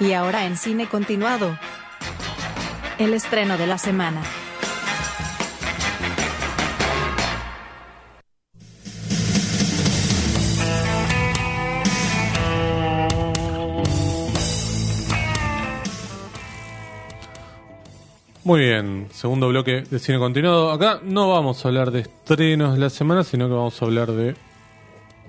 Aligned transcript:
Y 0.00 0.12
ahora 0.12 0.46
en 0.46 0.56
cine 0.56 0.86
continuado. 0.86 1.58
El 2.98 3.14
estreno 3.14 3.58
de 3.58 3.66
la 3.66 3.78
semana. 3.78 4.22
Muy 18.44 18.60
bien, 18.60 19.08
segundo 19.12 19.48
bloque 19.48 19.82
de 19.82 19.98
cine 19.98 20.18
continuado. 20.18 20.70
Acá 20.70 21.00
no 21.02 21.28
vamos 21.28 21.62
a 21.62 21.68
hablar 21.68 21.90
de 21.90 22.00
estrenos 22.00 22.72
de 22.74 22.80
la 22.80 22.88
semana, 22.88 23.22
sino 23.22 23.46
que 23.46 23.52
vamos 23.52 23.82
a 23.82 23.84
hablar 23.84 24.12
de 24.12 24.36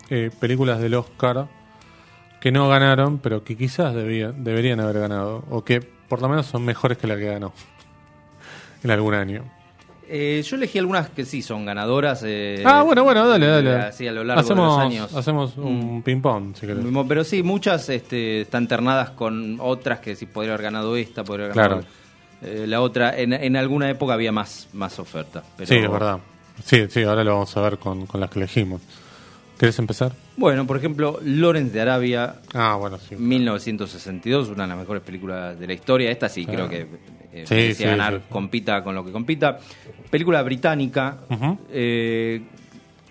eh, 0.09 0.31
películas 0.40 0.80
del 0.80 0.94
Oscar 0.94 1.48
que 2.39 2.52
no 2.52 2.70
ganaron, 2.70 3.20
pero 3.20 3.43
que 3.43 3.55
quizás 3.57 3.93
debían, 3.93 4.43
deberían 4.43 4.79
haber 4.79 4.99
ganado, 4.99 5.43
o 5.49 5.63
que 5.63 5.81
por 5.81 6.21
lo 6.21 6.29
menos 6.29 6.45
son 6.48 6.63
mejores 6.63 6.98
que 6.98 7.07
la 7.07 7.17
que 7.17 7.25
ganó 7.25 7.53
en 8.84 8.91
algún 8.91 9.13
año. 9.13 9.43
Eh, 10.12 10.41
yo 10.43 10.55
elegí 10.55 10.79
algunas 10.79 11.09
que 11.09 11.23
sí 11.23 11.43
son 11.43 11.65
ganadoras. 11.65 12.23
eh, 12.25 12.63
ah, 12.65 12.81
bueno, 12.81 13.03
bueno, 13.03 13.27
dale, 13.27 13.45
dale. 13.45 13.75
Así 13.75 14.07
a 14.07 14.12
lo 14.12 14.23
largo 14.23 14.41
hacemos, 14.41 14.65
de 14.65 14.75
los 14.75 14.79
años. 14.79 15.13
Hacemos 15.13 15.55
un 15.55 16.02
ping-pong, 16.02 16.55
si 16.55 16.65
querés. 16.65 16.84
Pero 17.07 17.23
sí, 17.23 17.43
muchas 17.43 17.88
este, 17.89 18.41
están 18.41 18.67
ternadas 18.67 19.12
con 19.12 19.57
otras 19.59 19.99
que 19.99 20.15
sí 20.15 20.26
podría 20.26 20.53
haber 20.53 20.63
ganado 20.63 20.95
esta, 20.95 21.23
podría 21.23 21.45
haber 21.45 21.57
ganado 21.57 21.84
eh, 22.41 22.65
la 22.67 22.81
otra. 22.81 23.15
En, 23.20 23.34
en 23.34 23.55
alguna 23.55 23.87
época 23.87 24.15
había 24.15 24.31
más, 24.31 24.67
más 24.73 24.98
oferta. 24.98 25.43
Pero... 25.55 25.67
Sí, 25.67 25.76
es 25.76 25.91
verdad. 25.91 26.17
Sí, 26.65 26.87
sí, 26.90 27.03
ahora 27.03 27.23
lo 27.23 27.34
vamos 27.34 27.55
a 27.55 27.62
ver 27.62 27.77
con, 27.77 28.07
con 28.07 28.20
las 28.20 28.31
que 28.31 28.40
elegimos. 28.40 28.81
¿Querés 29.59 29.77
empezar? 29.77 30.13
Bueno, 30.38 30.66
por 30.66 30.77
ejemplo, 30.77 31.20
Lawrence 31.23 31.73
de 31.73 31.81
Arabia, 31.81 32.36
Ah, 32.54 32.76
bueno, 32.80 32.98
sí. 32.98 33.16
1962, 33.18 34.48
una 34.49 34.63
de 34.63 34.70
las 34.70 34.77
mejores 34.77 35.04
películas 35.04 35.60
de 35.60 35.68
la 35.68 35.74
historia. 35.74 36.10
Esta 36.10 36.29
sí, 36.29 36.46
Claro. 36.46 36.68
creo 36.70 36.88
que 36.88 37.41
eh, 37.43 37.74
Sí, 37.76 37.84
ganar, 37.84 38.21
compita 38.30 38.82
con 38.84 38.96
lo 38.96 39.04
que 39.04 39.12
compita. 39.12 39.60
Película 40.10 40.41
británica. 40.43 41.18
Eh, 41.71 42.41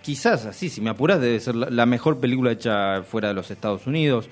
quizás 0.02 0.46
así, 0.46 0.70
si 0.70 0.80
me 0.80 0.90
apuras, 0.90 1.20
debe 1.20 1.38
ser 1.38 1.54
la, 1.54 1.68
la 1.70 1.84
mejor 1.86 2.18
película 2.18 2.50
hecha 2.52 3.02
fuera 3.02 3.28
de 3.28 3.34
los 3.34 3.50
Estados 3.50 3.86
Unidos. 3.86 4.28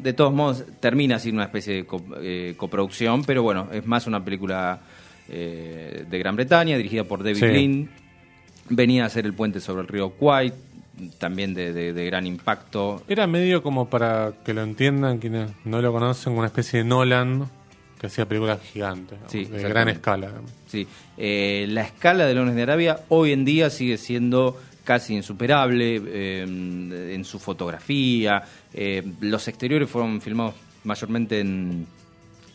De 0.00 0.12
todos 0.12 0.32
modos, 0.32 0.64
termina 0.78 1.18
siendo 1.18 1.38
una 1.40 1.46
especie 1.46 1.74
de 1.74 1.84
co- 1.84 2.02
eh, 2.20 2.54
coproducción, 2.56 3.24
pero 3.24 3.42
bueno, 3.42 3.66
es 3.72 3.84
más 3.86 4.06
una 4.06 4.24
película 4.24 4.80
eh, 5.28 6.04
de 6.08 6.18
Gran 6.18 6.36
Bretaña, 6.36 6.76
dirigida 6.76 7.02
por 7.04 7.24
David. 7.24 7.42
Lean. 7.42 7.90
Venía 8.68 9.02
a 9.02 9.06
hacer 9.06 9.26
el 9.26 9.34
puente 9.34 9.58
sobre 9.58 9.82
el 9.82 9.88
río 9.88 10.10
Kwai, 10.10 10.52
también 11.18 11.54
de, 11.54 11.72
de- 11.72 11.92
de 11.92 12.06
gran 12.06 12.26
impacto. 12.26 13.02
Era 13.08 13.26
medio 13.26 13.62
como 13.62 13.88
para 13.88 14.32
que 14.44 14.54
lo 14.54 14.62
entiendan 14.62 15.18
quienes 15.18 15.50
no 15.64 15.80
lo 15.80 15.92
conocen, 15.92 16.32
una 16.34 16.46
especie 16.46 16.80
de 16.80 16.84
Nolan 16.84 17.46
que 17.98 18.06
hacía 18.06 18.26
películas 18.26 18.60
gigantes. 18.72 19.18
Sí, 19.28 19.44
de 19.44 19.62
gran 19.68 19.88
escala. 19.88 20.30
Sí, 20.66 20.86
eh, 21.18 21.66
la 21.68 21.82
escala 21.82 22.24
de 22.26 22.34
Leones 22.34 22.54
de 22.54 22.62
Arabia 22.62 23.00
hoy 23.08 23.32
en 23.32 23.44
día 23.44 23.68
sigue 23.70 23.98
siendo 23.98 24.58
casi 24.84 25.14
insuperable 25.14 26.00
eh, 26.06 26.42
en 27.14 27.24
su 27.24 27.38
fotografía. 27.38 28.42
eh, 28.72 29.02
los 29.20 29.46
exteriores 29.48 29.88
fueron 29.90 30.20
filmados 30.20 30.54
mayormente 30.84 31.40
en 31.40 31.86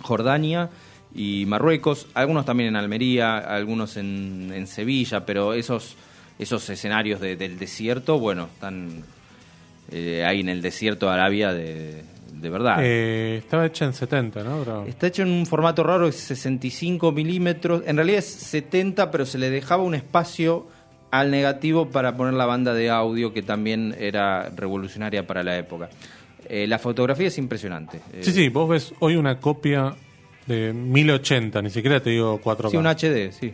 Jordania 0.01 0.69
y 1.13 1.45
Marruecos, 1.45 2.07
algunos 2.13 2.45
también 2.45 2.69
en 2.69 2.75
Almería, 2.75 3.37
algunos 3.37 3.95
en, 3.97 4.51
en 4.53 4.67
Sevilla, 4.67 5.25
pero 5.25 5.53
esos, 5.53 5.95
esos 6.39 6.69
escenarios 6.69 7.19
de- 7.21 7.35
del 7.35 7.57
desierto, 7.59 8.19
bueno, 8.19 8.49
están 8.53 9.03
eh, 9.91 10.23
ahí 10.25 10.39
en 10.41 10.49
el 10.49 10.61
desierto 10.61 11.05
de 11.05 11.11
Arabia 11.13 11.53
de, 11.53 12.03
de 12.33 12.49
verdad. 12.49 12.77
Eh, 12.81 13.37
estaba 13.37 13.65
hecha 13.67 13.85
en 13.85 13.93
70, 13.93 14.43
¿no? 14.43 14.59
Pero- 14.63 14.85
Está 14.87 15.07
hecho 15.07 15.21
en 15.21 15.31
un 15.31 15.45
formato 15.45 15.83
raro, 15.83 16.07
es 16.07 16.15
65 16.15 17.11
milímetros. 17.11 17.83
En 17.85 17.95
realidad 17.97 18.19
es 18.19 18.25
70, 18.25 19.11
pero 19.11 19.25
se 19.25 19.37
le 19.37 19.49
dejaba 19.49 19.83
un 19.83 19.93
espacio 19.95 20.67
al 21.11 21.31
negativo 21.31 21.89
para 21.89 22.17
poner 22.17 22.33
la 22.33 22.45
banda 22.45 22.73
de 22.73 22.89
audio, 22.89 23.31
que 23.31 23.41
también 23.41 23.95
era 23.99 24.49
revolucionaria 24.55 25.25
para 25.25 25.43
la 25.43 25.57
época. 25.57 25.89
Eh, 26.49 26.67
la 26.67 26.77
fotografía 26.79 27.27
es 27.27 27.37
impresionante. 27.37 27.99
Sí, 28.21 28.31
sí, 28.31 28.49
vos 28.49 28.67
ves 28.67 28.93
hoy 28.99 29.15
una 29.15 29.39
copia 29.39 29.95
de 30.45 30.73
1080, 30.73 31.61
ni 31.61 31.69
siquiera 31.69 31.99
te 32.01 32.09
digo 32.09 32.39
4K. 32.43 32.71
Sí, 32.71 32.77
un 32.77 32.87
HD, 32.87 33.31
sí. 33.31 33.53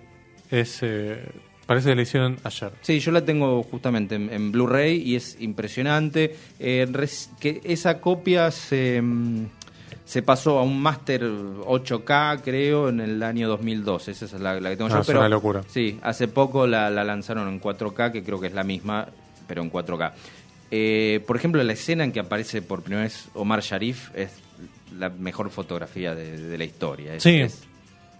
Es, 0.49 0.79
eh, 0.81 1.23
parece 1.71 1.89
que 1.89 1.95
la 1.95 2.01
hicieron 2.03 2.37
ayer. 2.43 2.71
Sí, 2.81 2.99
yo 2.99 3.11
la 3.11 3.23
tengo 3.25 3.63
justamente 3.63 4.15
en, 4.15 4.31
en 4.31 4.51
Blu-ray 4.51 5.01
y 5.01 5.15
es 5.15 5.37
impresionante. 5.39 6.35
Eh, 6.59 6.87
res- 6.91 7.29
que 7.39 7.61
esa 7.63 7.99
copia 7.99 8.51
se, 8.51 9.01
mm, 9.01 9.45
se 10.05 10.21
pasó 10.21 10.59
a 10.59 10.63
un 10.63 10.81
máster 10.81 11.23
8K, 11.23 12.41
creo, 12.43 12.89
en 12.89 12.99
el 12.99 13.23
año 13.23 13.47
2012. 13.49 14.11
Esa 14.11 14.25
es 14.25 14.33
la, 14.33 14.59
la 14.59 14.69
que 14.69 14.75
tengo 14.77 14.89
Ah, 14.91 14.95
yo. 14.95 15.01
es 15.01 15.07
Pero, 15.07 15.19
una 15.19 15.29
locura. 15.29 15.63
Sí, 15.67 15.99
hace 16.03 16.27
poco 16.27 16.67
la, 16.67 16.89
la 16.89 17.03
lanzaron 17.03 17.47
en 17.47 17.59
4K, 17.61 18.11
que 18.11 18.23
creo 18.23 18.39
que 18.39 18.47
es 18.47 18.53
la 18.53 18.63
misma, 18.63 19.07
pero 19.47 19.61
en 19.61 19.71
4K. 19.71 20.11
Eh, 20.71 21.21
por 21.27 21.35
ejemplo, 21.35 21.61
la 21.63 21.73
escena 21.73 22.03
en 22.03 22.11
que 22.11 22.19
aparece 22.21 22.61
por 22.61 22.81
primera 22.81 23.03
vez 23.03 23.27
Omar 23.33 23.61
Sharif 23.61 24.09
es 24.15 24.31
la 24.97 25.09
mejor 25.09 25.49
fotografía 25.49 26.15
de, 26.15 26.37
de 26.37 26.57
la 26.57 26.63
historia. 26.63 27.15
Es, 27.15 27.23
Sí. 27.23 27.35
es 27.41 27.63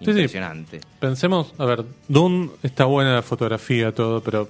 Sí, 0.02 0.06
sí. 0.06 0.12
impresionante. 0.12 0.82
Pensemos, 1.00 1.54
a 1.58 1.66
ver, 1.66 1.86
Dune 2.08 2.50
está 2.64 2.86
buena 2.86 3.14
la 3.14 3.22
fotografía, 3.22 3.94
todo, 3.94 4.22
pero 4.22 4.50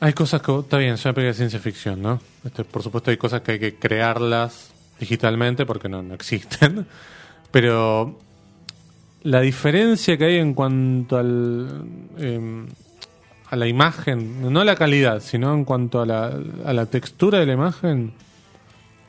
hay 0.00 0.12
cosas 0.12 0.42
que, 0.42 0.58
está 0.58 0.78
bien, 0.78 0.94
es 0.94 1.04
una 1.04 1.14
película 1.14 1.32
de 1.32 1.34
ciencia 1.34 1.58
ficción, 1.60 2.02
¿no? 2.02 2.20
Este, 2.44 2.64
por 2.64 2.82
supuesto 2.82 3.10
hay 3.10 3.16
cosas 3.16 3.40
que 3.40 3.52
hay 3.52 3.58
que 3.58 3.76
crearlas 3.76 4.70
digitalmente 5.00 5.64
porque 5.64 5.88
no, 5.88 6.02
no 6.02 6.14
existen, 6.14 6.86
pero 7.50 8.18
la 9.22 9.40
diferencia 9.40 10.18
que 10.18 10.26
hay 10.26 10.36
en 10.36 10.52
cuanto 10.52 11.16
al, 11.16 11.84
em, 12.18 12.66
a 13.48 13.56
la 13.56 13.66
imagen, 13.66 14.52
no 14.52 14.64
la 14.64 14.76
calidad, 14.76 15.20
sino 15.20 15.54
en 15.54 15.64
cuanto 15.64 16.02
a 16.02 16.06
la, 16.06 16.38
a 16.66 16.72
la 16.74 16.86
textura 16.86 17.38
de 17.38 17.46
la 17.46 17.54
imagen, 17.54 18.12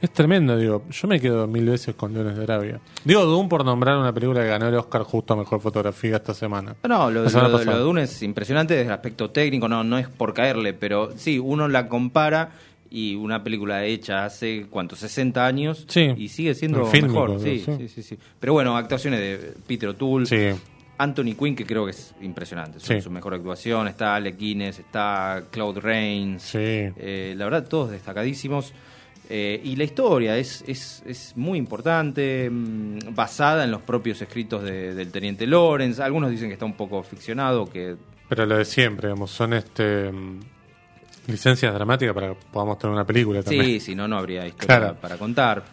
es 0.02 0.12
tremendo, 0.12 0.58
digo. 0.58 0.84
Yo 0.90 1.08
me 1.08 1.20
quedo 1.20 1.48
mil 1.48 1.66
veces 1.66 1.96
con 1.96 2.14
Leones 2.14 2.36
de 2.38 2.44
Arabia. 2.44 2.80
Digo 3.04 3.24
Doom 3.26 3.50
por 3.50 3.66
nombrar 3.66 3.98
una 3.98 4.14
película 4.14 4.42
que 4.42 4.48
ganó 4.48 4.68
el 4.68 4.76
Oscar 4.76 5.04
justo 5.04 5.34
a 5.34 5.38
Mejor 5.38 5.62
Fotografía 5.62 6.18
esta 6.18 6.34
semana. 6.34 6.76
No, 6.88 7.10
lo, 7.10 7.28
semana 7.30 7.50
lo- 7.50 7.58
de 7.60 7.80
Dune 7.80 8.04
es 8.04 8.22
impresionante 8.24 8.74
desde 8.76 8.88
el 8.88 8.94
aspecto 8.94 9.30
técnico, 9.32 9.68
no, 9.68 9.84
no 9.84 9.98
es 9.98 10.08
por 10.08 10.34
caerle, 10.34 10.74
pero 10.74 11.12
sí, 11.18 11.40
uno 11.40 11.68
la 11.68 11.88
compara 11.90 12.52
y 12.92 13.16
una 13.16 13.44
película 13.44 13.84
hecha 13.84 14.26
hace, 14.26 14.68
¿cuánto? 14.70 14.96
60 14.96 15.46
años 15.46 15.86
Sí. 15.90 16.14
y 16.16 16.30
sigue 16.30 16.54
siendo 16.56 16.86
fílmico, 16.86 17.28
mejor. 17.28 17.40
Sí, 17.42 17.64
sí. 17.94 18.04
sí. 18.04 18.18
Pero 18.40 18.54
bueno, 18.54 18.78
actuaciones 18.78 19.20
de 19.20 19.54
Peter 19.68 19.90
O'Toole, 19.90 20.26
Sí. 20.28 20.60
Anthony 20.98 21.36
Quinn, 21.38 21.56
que 21.58 21.66
creo 21.66 21.84
que 21.84 21.92
es 21.92 22.14
impresionante, 22.22 22.80
su, 22.80 22.86
Sí. 22.94 23.02
su 23.02 23.12
mejor 23.12 23.34
actuación, 23.34 23.88
está 23.90 24.16
Alec 24.16 24.38
Guinness, 24.38 24.80
está 24.80 25.44
Claude 25.52 25.82
Rains, 25.82 26.42
Sí. 26.44 26.58
eh, 26.60 27.34
la 27.36 27.44
verdad 27.46 27.68
todos 27.68 27.92
destacadísimos. 27.92 28.72
Eh, 29.30 29.60
y 29.64 29.76
la 29.76 29.84
historia 29.86 30.38
es, 30.38 30.64
es, 30.68 31.02
es 31.06 31.36
muy 31.36 31.58
importante, 31.58 32.50
mm, 32.50 33.14
basada 33.16 33.64
en 33.64 33.72
los 33.72 33.82
propios 33.82 34.22
escritos 34.22 34.64
de- 34.64 34.94
del 34.94 35.12
teniente 35.12 35.48
Lawrence. 35.48 36.02
Algunos 36.04 36.30
dicen 36.30 36.48
que 36.50 36.54
está 36.54 36.66
un 36.66 36.74
poco 36.76 37.02
ficcionado, 37.04 37.66
que 37.66 37.96
Pero 38.30 38.46
lo 38.46 38.58
de 38.58 38.66
siempre, 38.66 39.08
digamos, 39.10 39.32
son 39.32 39.54
este 39.54 40.12
mm, 40.12 40.40
licencias 41.28 41.74
dramáticas 41.74 42.14
para 42.14 42.30
que 42.30 42.36
podamos 42.52 42.78
tener 42.78 42.94
una 42.94 43.06
película 43.06 43.42
también. 43.42 43.66
sí, 43.66 43.80
si 43.80 43.96
no, 43.96 44.08
no 44.08 44.18
habría 44.18 44.46
historia 44.48 44.78
Claro. 44.80 44.96
para 45.02 45.18
contar. 45.18 45.64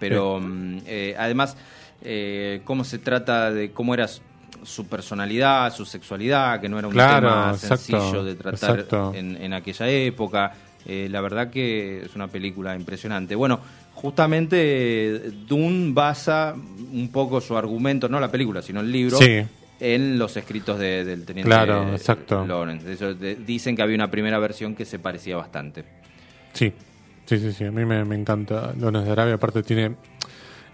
Pero 0.00 0.40
mm, 0.40 0.78
eh, 0.86 1.14
además, 1.18 1.56
eh, 2.02 2.62
cómo 2.64 2.84
se 2.84 2.98
trata 2.98 3.50
de 3.50 3.70
cómo 3.72 3.92
era 3.94 4.08
su- 4.08 4.86
personalidad, 4.88 5.72
su 5.74 5.84
sexualidad, 5.84 6.60
que 6.60 6.68
no 6.68 6.78
era 6.78 6.88
un 6.88 6.94
Claro, 6.94 7.28
tema 7.28 7.50
exacto, 7.52 7.76
sencillo 7.76 8.24
de 8.24 8.34
tratar 8.34 8.86
en, 9.14 9.36
en 9.36 9.52
aquella 9.52 9.88
época. 9.88 10.52
Eh, 10.88 11.06
la 11.10 11.20
verdad 11.20 11.50
que 11.50 12.02
es 12.04 12.14
una 12.16 12.28
película 12.28 12.74
impresionante. 12.74 13.34
Bueno, 13.34 13.60
justamente 13.94 14.56
eh, 15.16 15.30
Dune 15.46 15.92
basa 15.92 16.54
un 16.92 17.10
poco 17.12 17.40
su 17.40 17.56
argumento, 17.56 18.08
no 18.08 18.18
la 18.18 18.30
película, 18.30 18.62
sino 18.62 18.80
el 18.80 18.90
libro, 18.90 19.18
Sí. 19.18 19.42
en 19.80 20.18
los 20.18 20.36
escritos 20.36 20.78
de- 20.78 21.04
del 21.04 21.24
teniente 21.26 21.48
Claro, 21.50 21.92
exacto. 21.92 22.46
Lawrence. 22.46 22.90
Eso, 22.92 23.14
de- 23.14 23.36
dicen 23.36 23.76
que 23.76 23.82
había 23.82 23.94
una 23.96 24.10
primera 24.10 24.38
versión 24.38 24.74
que 24.74 24.84
se 24.86 24.98
parecía 24.98 25.36
bastante. 25.36 25.84
Sí, 26.54 26.72
sí, 27.26 27.38
sí, 27.38 27.52
sí. 27.52 27.64
A 27.64 27.70
mí 27.70 27.84
me, 27.84 28.04
me 28.04 28.16
encanta 28.16 28.72
Leones 28.78 29.04
de 29.04 29.12
Arabia. 29.12 29.34
Aparte 29.34 29.62
tiene... 29.62 29.94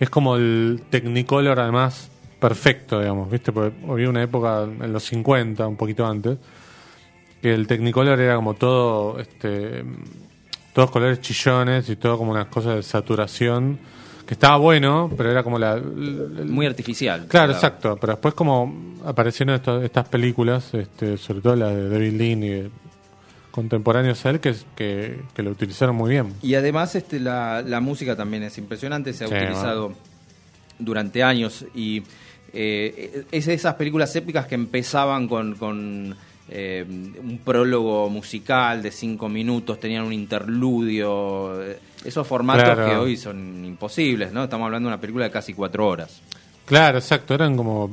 Es 0.01 0.11
como 0.11 0.37
el 0.37 0.83
Technicolor 0.91 1.59
además 1.61 2.11
perfecto, 2.41 3.01
digamos, 3.01 3.31
¿viste? 3.31 3.53
Porque 3.53 3.75
había 3.89 4.09
una 4.11 4.23
época 4.23 4.63
en 4.65 4.93
los 4.93 5.05
50, 5.05 5.67
un 5.67 5.77
poquito 5.77 6.05
antes, 6.07 6.37
que 7.45 7.53
el 7.53 7.67
Technicolor 7.67 8.19
era 8.19 8.37
como 8.37 8.55
todo, 8.55 9.19
este, 9.19 9.85
todos 10.73 10.91
colores 10.91 11.21
chillones 11.21 11.91
y 11.91 11.97
todo 11.97 12.17
como 12.17 12.31
unas 12.31 12.47
cosas 12.47 12.77
de 12.77 12.83
saturación, 12.83 13.79
que 14.27 14.33
estaba 14.33 14.57
bueno, 14.57 15.11
pero 15.15 15.31
era 15.31 15.43
como 15.43 15.59
la... 15.59 15.77
Muy 15.77 16.65
artificial. 16.65 17.27
Claro, 17.29 17.49
La- 17.49 17.53
exacto. 17.53 17.99
Pero 18.01 18.15
después 18.15 18.33
como 18.33 18.95
aparecieron 19.05 19.57
esto- 19.57 19.83
estas 19.83 20.09
películas, 20.09 20.73
este, 20.73 21.19
sobre 21.19 21.43
todo 21.43 21.55
las 21.55 21.75
de 21.75 21.91
David 21.91 22.13
Lean 22.15 22.43
y 22.45 22.71
contemporáneos 23.51 24.25
a 24.25 24.31
él 24.31 24.41
que, 24.41 24.55
que, 24.75 25.21
que 25.35 25.43
lo 25.43 25.51
utilizaron 25.51 25.95
muy 25.97 26.13
bien. 26.13 26.33
Y 26.41 26.55
además 26.55 26.95
este, 26.95 27.21
la, 27.21 27.61
la 27.61 27.81
música 27.81 28.17
también 28.17 28.43
es 28.45 28.57
impresionante, 28.57 29.13
se 29.13 29.25
ha 29.25 29.29
Sí, 29.29 29.35
utilizado 29.35 29.93
durante 30.79 31.23
años 31.23 31.67
y 31.75 32.05
eh, 32.55 33.25
es 33.31 33.45
de 33.45 33.53
esas 33.53 33.75
películas 33.75 34.17
épicas 34.17 34.47
que 34.47 34.55
empezaban 34.55 35.29
con, 35.29 35.57
con, 35.57 36.17
eh, 36.49 36.85
un 36.89 37.39
prólogo 37.45 38.09
musical 38.11 38.83
de 38.83 38.91
cinco 38.91 39.29
minutos, 39.29 39.81
tenían 39.81 40.05
un 40.05 40.13
interludio, 40.13 41.63
eh, 41.63 41.79
esos 42.05 42.27
formatos 42.27 42.65
Claro. 42.65 42.87
que 42.87 42.97
hoy 42.97 43.17
son 43.17 43.65
imposibles, 43.65 44.33
¿no? 44.33 44.45
Estamos 44.45 44.67
hablando 44.67 44.89
de 44.89 44.95
una 44.95 45.01
película 45.01 45.25
de 45.25 45.31
casi 45.31 45.55
cuatro 45.55 45.87
horas. 45.87 46.21
Claro, 46.67 46.97
exacto, 46.99 47.35
eran 47.35 47.57
como 47.57 47.91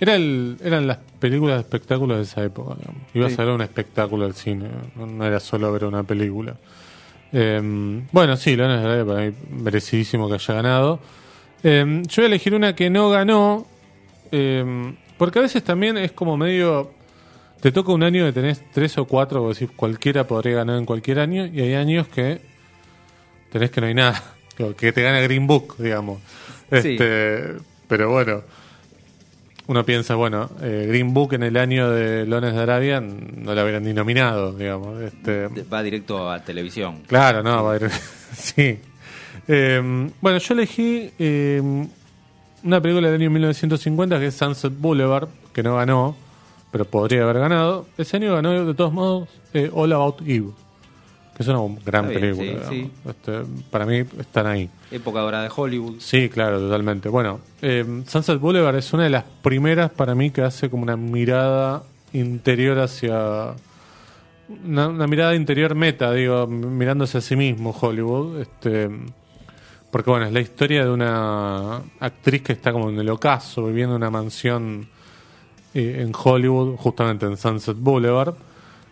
era 0.00 0.16
el, 0.16 0.56
eran 0.64 0.86
las 0.88 0.98
películas 1.20 1.56
de 1.56 1.60
espectáculos 1.62 2.16
de 2.18 2.22
esa 2.24 2.42
época. 2.42 2.74
digamos. 2.78 3.02
Ibas 3.14 3.32
Sí. 3.34 3.40
a 3.40 3.44
ver 3.44 3.54
un 3.54 3.62
espectáculo 3.62 4.24
al 4.24 4.34
cine, 4.34 4.68
no, 4.96 5.24
era 5.24 5.38
solo 5.40 5.72
ver 5.72 5.84
una 5.84 6.02
película. 6.02 6.56
Eh, 7.32 7.60
bueno, 8.10 8.36
sí, 8.36 8.56
Leones 8.56 8.82
de 8.82 9.04
para 9.04 9.20
mí 9.26 9.34
merecidísimo 9.50 10.28
que 10.28 10.34
haya 10.34 10.54
ganado. 10.54 10.98
Eh, 11.62 12.02
yo 12.08 12.16
voy 12.16 12.24
a 12.24 12.26
elegir 12.26 12.54
una 12.54 12.74
que 12.74 12.90
no 12.90 13.10
ganó, 13.10 13.66
eh, 14.32 14.94
porque 15.16 15.38
a 15.38 15.42
veces 15.42 15.62
también 15.62 15.96
es 15.98 16.12
como 16.12 16.36
medio 16.36 16.90
te 17.60 17.72
toca 17.72 17.92
un 17.92 18.02
año 18.02 18.24
que 18.26 18.32
tenés 18.32 18.62
tres 18.72 18.96
o 18.98 19.04
cuatro, 19.06 19.40
vos 19.42 19.58
decís 19.58 19.74
cualquiera 19.76 20.26
podría 20.26 20.56
ganar 20.56 20.76
en 20.78 20.84
cualquier 20.86 21.18
año, 21.20 21.46
y 21.46 21.60
hay 21.60 21.74
años 21.74 22.06
que 22.08 22.40
tenés 23.50 23.70
que 23.70 23.80
no 23.80 23.86
hay 23.86 23.94
nada, 23.94 24.22
que- 24.76 24.92
te 24.92 25.02
gana 25.02 25.20
Green 25.20 25.46
Book, 25.46 25.76
digamos. 25.78 26.18
Sí. 26.70 26.76
Este, 26.76 27.54
pero 27.88 28.10
bueno, 28.10 28.42
uno 29.68 29.84
piensa, 29.84 30.14
bueno, 30.14 30.50
eh, 30.62 30.86
Green 30.88 31.12
Book 31.14 31.34
en 31.34 31.42
el 31.42 31.56
año 31.56 31.90
de 31.90 32.26
Lones 32.26 32.54
de 32.54 32.60
Arabia 32.60 33.00
no 33.00 33.54
la 33.54 33.62
hubieran 33.62 33.84
ni 33.84 33.92
nominado, 33.92 34.52
digamos. 34.52 35.00
Este, 35.02 35.48
Va 35.72 35.82
directo 35.82 36.30
a 36.30 36.42
televisión. 36.42 37.02
Claro, 37.06 37.42
no, 37.42 37.64
va 37.64 37.76
ir- 37.78 37.90
sí. 38.34 38.78
Eh, 39.46 40.10
bueno, 40.20 40.38
yo 40.38 40.54
elegí 40.54 41.10
eh, 41.18 41.62
una 42.62 42.80
película 42.82 43.08
del 43.10 43.20
año 43.20 43.30
1950 43.30 44.18
que 44.20 44.26
es 44.26 44.34
Sunset 44.34 44.72
Boulevard, 44.78 45.28
que 45.54 45.62
no 45.62 45.76
ganó, 45.76 46.16
pero 46.70 46.84
podría 46.84 47.22
haber 47.22 47.38
ganado. 47.38 47.86
Ese 47.96 48.16
año 48.16 48.34
ganó, 48.34 48.64
de 48.64 48.74
todos 48.74 48.92
modos, 48.92 49.28
eh, 49.54 49.70
All 49.72 49.92
About 49.92 50.20
Eve, 50.22 50.50
que 51.36 51.42
es 51.42 51.48
una 51.48 51.60
gran 51.84 52.08
bien, 52.08 52.20
película. 52.20 52.68
sí. 52.68 52.90
Este, 53.08 53.40
para 53.70 53.86
mí 53.86 54.04
están 54.18 54.46
ahí. 54.46 54.68
Época 54.90 55.20
dorada 55.20 55.44
de 55.44 55.50
Hollywood. 55.54 55.96
Sí, 56.00 56.28
claro, 56.28 56.58
totalmente. 56.58 57.08
Bueno, 57.08 57.40
eh, 57.62 58.02
Sunset 58.06 58.38
Boulevard 58.38 58.76
es 58.76 58.92
una 58.92 59.04
de 59.04 59.10
las 59.10 59.24
primeras 59.42 59.90
para 59.90 60.14
mí 60.14 60.30
que 60.30 60.42
hace 60.42 60.68
como 60.68 60.82
una 60.82 60.96
mirada 60.96 61.82
interior 62.12 62.78
hacia. 62.78 63.54
Una, 64.64 64.88
una 64.88 65.06
mirada 65.06 65.34
interior 65.34 65.74
meta, 65.74 66.10
digo, 66.12 66.46
mirándose 66.46 67.18
a 67.18 67.20
sí 67.20 67.36
mismo 67.36 67.76
Hollywood. 67.78 68.40
Este, 68.40 68.88
porque 69.90 70.10
bueno, 70.10 70.26
es 70.26 70.32
la 70.32 70.40
historia 70.40 70.84
de 70.84 70.90
una 70.90 71.82
actriz 72.00 72.42
que 72.42 72.52
está 72.54 72.72
como 72.72 72.90
en 72.90 72.98
el 72.98 73.08
ocaso, 73.10 73.66
viviendo 73.66 73.94
en 73.96 74.02
una 74.02 74.10
mansión 74.10 74.88
eh, 75.78 76.02
en 76.02 76.12
Hollywood, 76.14 76.76
justamente 76.76 77.26
en 77.26 77.36
Sunset 77.36 77.76
Boulevard. 77.78 78.34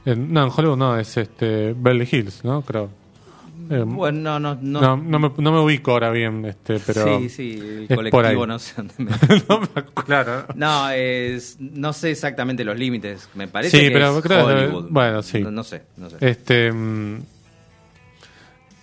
En- 0.04 0.32
no, 0.32 0.44
en 0.44 0.50
Hollywood 0.54 0.76
no, 0.78 0.96
es 0.98 1.16
este 1.16 1.72
Beverly 1.74 2.08
Hills, 2.10 2.44
¿no? 2.44 2.62
Creo. 2.62 2.88
Eh, 3.68 3.82
Bueno, 3.84 4.38
no, 4.38 4.54
no, 4.54 4.58
no. 4.62 4.80
no, 4.80 4.96
no 4.96 5.18
me, 5.18 5.32
no 5.38 5.50
me 5.52 5.58
ubico 5.60 5.90
ahora 5.90 6.10
bien, 6.10 6.44
este, 6.44 6.78
pero. 6.78 7.18
sí, 7.18 7.28
sí, 7.28 7.58
el 7.60 7.86
es 7.88 7.96
colectivo 7.96 8.46
no 8.46 8.58
sé 8.60 8.74
dónde 8.76 8.94
me- 8.98 9.10
No 9.48 9.60
claro. 10.04 10.44
No, 10.54 10.90
es, 10.90 11.56
no 11.58 11.92
sé 11.92 12.12
exactamente 12.12 12.62
los 12.64 12.78
límites. 12.78 13.28
Me 13.34 13.48
parece 13.48 13.76
Sí, 13.76 13.84
que 13.86 13.90
pero 13.90 14.16
es 14.18 14.22
creo 14.22 14.46
que- 14.46 14.52
Hollywood. 14.54 14.86
bueno, 14.90 15.22
sí. 15.22 15.40
No, 15.40 15.50
no 15.50 15.64
sé, 15.64 15.82
no 15.96 16.08
sé. 16.10 16.16
Este. 16.20 16.70
mm, 16.72 17.18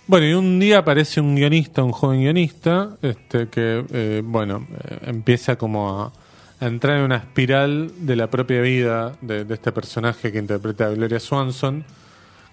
Bueno, 0.06 0.26
y 0.26 0.34
un 0.34 0.60
día 0.60 0.78
aparece 0.80 1.18
un 1.22 1.34
guionista, 1.34 1.82
un 1.82 1.92
joven 1.92 2.20
guionista, 2.20 2.96
este, 3.00 3.48
que, 3.48 3.86
eh, 3.90 4.22
bueno, 4.22 4.66
eh, 4.86 4.98
empieza 5.06 5.56
como 5.56 6.02
a, 6.02 6.12
a 6.60 6.66
entrar 6.66 6.98
en 6.98 7.04
una 7.04 7.16
espiral 7.16 7.90
de 7.98 8.16
la 8.16 8.30
propia 8.30 8.60
vida 8.60 9.16
de, 9.20 9.44
de 9.44 9.54
este 9.54 9.72
personaje 9.72 10.32
que 10.32 10.38
interpreta 10.38 10.86
a 10.86 10.90
Gloria 10.90 11.20
Swanson, 11.20 11.84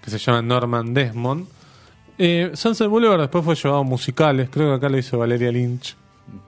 que 0.02 0.10
se 0.10 0.18
llama 0.18 0.42
Norman 0.42 0.92
Desmond. 0.92 1.46
Eh, 2.18 2.50
Sunset 2.54 2.88
Boulevard 2.88 3.20
después 3.20 3.44
fue 3.44 3.54
llevado 3.54 3.80
a 3.80 3.84
musicales, 3.84 4.48
creo 4.50 4.70
que 4.70 4.74
acá 4.76 4.88
lo 4.88 4.98
hizo 4.98 5.18
Valeria 5.18 5.50
Lynch, 5.50 5.96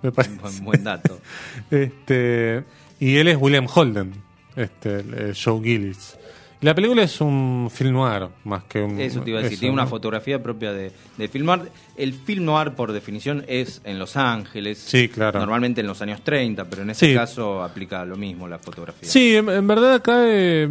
me 0.03 0.13
parece. 0.13 0.37
Buen, 0.37 0.65
buen 0.65 0.85
dato. 0.85 1.19
Este, 1.71 2.65
y 3.01 3.17
él 3.17 3.29
es 3.29 3.37
William 3.41 3.67
Holden, 3.73 4.13
este, 4.57 5.01
el 5.01 5.35
Joe 5.35 5.63
Gillis. 5.63 6.17
La 6.65 6.75
película 6.75 7.03
es 7.03 7.21
un 7.21 7.69
film 7.71 7.93
noir, 7.93 8.29
más 8.45 8.65
que 8.65 8.81
un. 8.83 8.99
Eso 8.99 9.21
te 9.21 9.31
iba 9.31 9.39
a 9.41 9.43
decir. 9.43 9.55
eso, 9.57 9.61
Tiene 9.61 9.75
una 9.75 9.87
fotografía 9.87 10.43
propia 10.43 10.73
de, 10.73 10.93
de 11.19 11.29
film 11.29 11.45
noir. 11.45 11.71
El 11.97 12.15
film 12.15 12.47
noir, 12.47 12.73
por 12.73 12.93
definición, 12.93 13.45
es 13.49 13.83
en 13.85 13.99
Los 13.99 14.17
Ángeles. 14.17 14.79
Sí, 14.79 15.09
claro. 15.11 15.39
Normalmente 15.41 15.83
en 15.83 15.87
los 15.87 16.01
años 16.01 16.23
30, 16.23 16.65
pero 16.65 16.83
en 16.83 16.91
este 16.91 17.09
Sí. 17.09 17.15
caso 17.15 17.63
aplica 17.63 18.05
lo 18.07 18.17
mismo 18.17 18.49
la 18.49 18.59
fotografía. 18.59 19.07
Sí, 19.09 19.37
en, 19.37 19.49
en 19.51 19.67
verdad 19.67 19.95
acá 19.95 20.23
eh, 20.27 20.67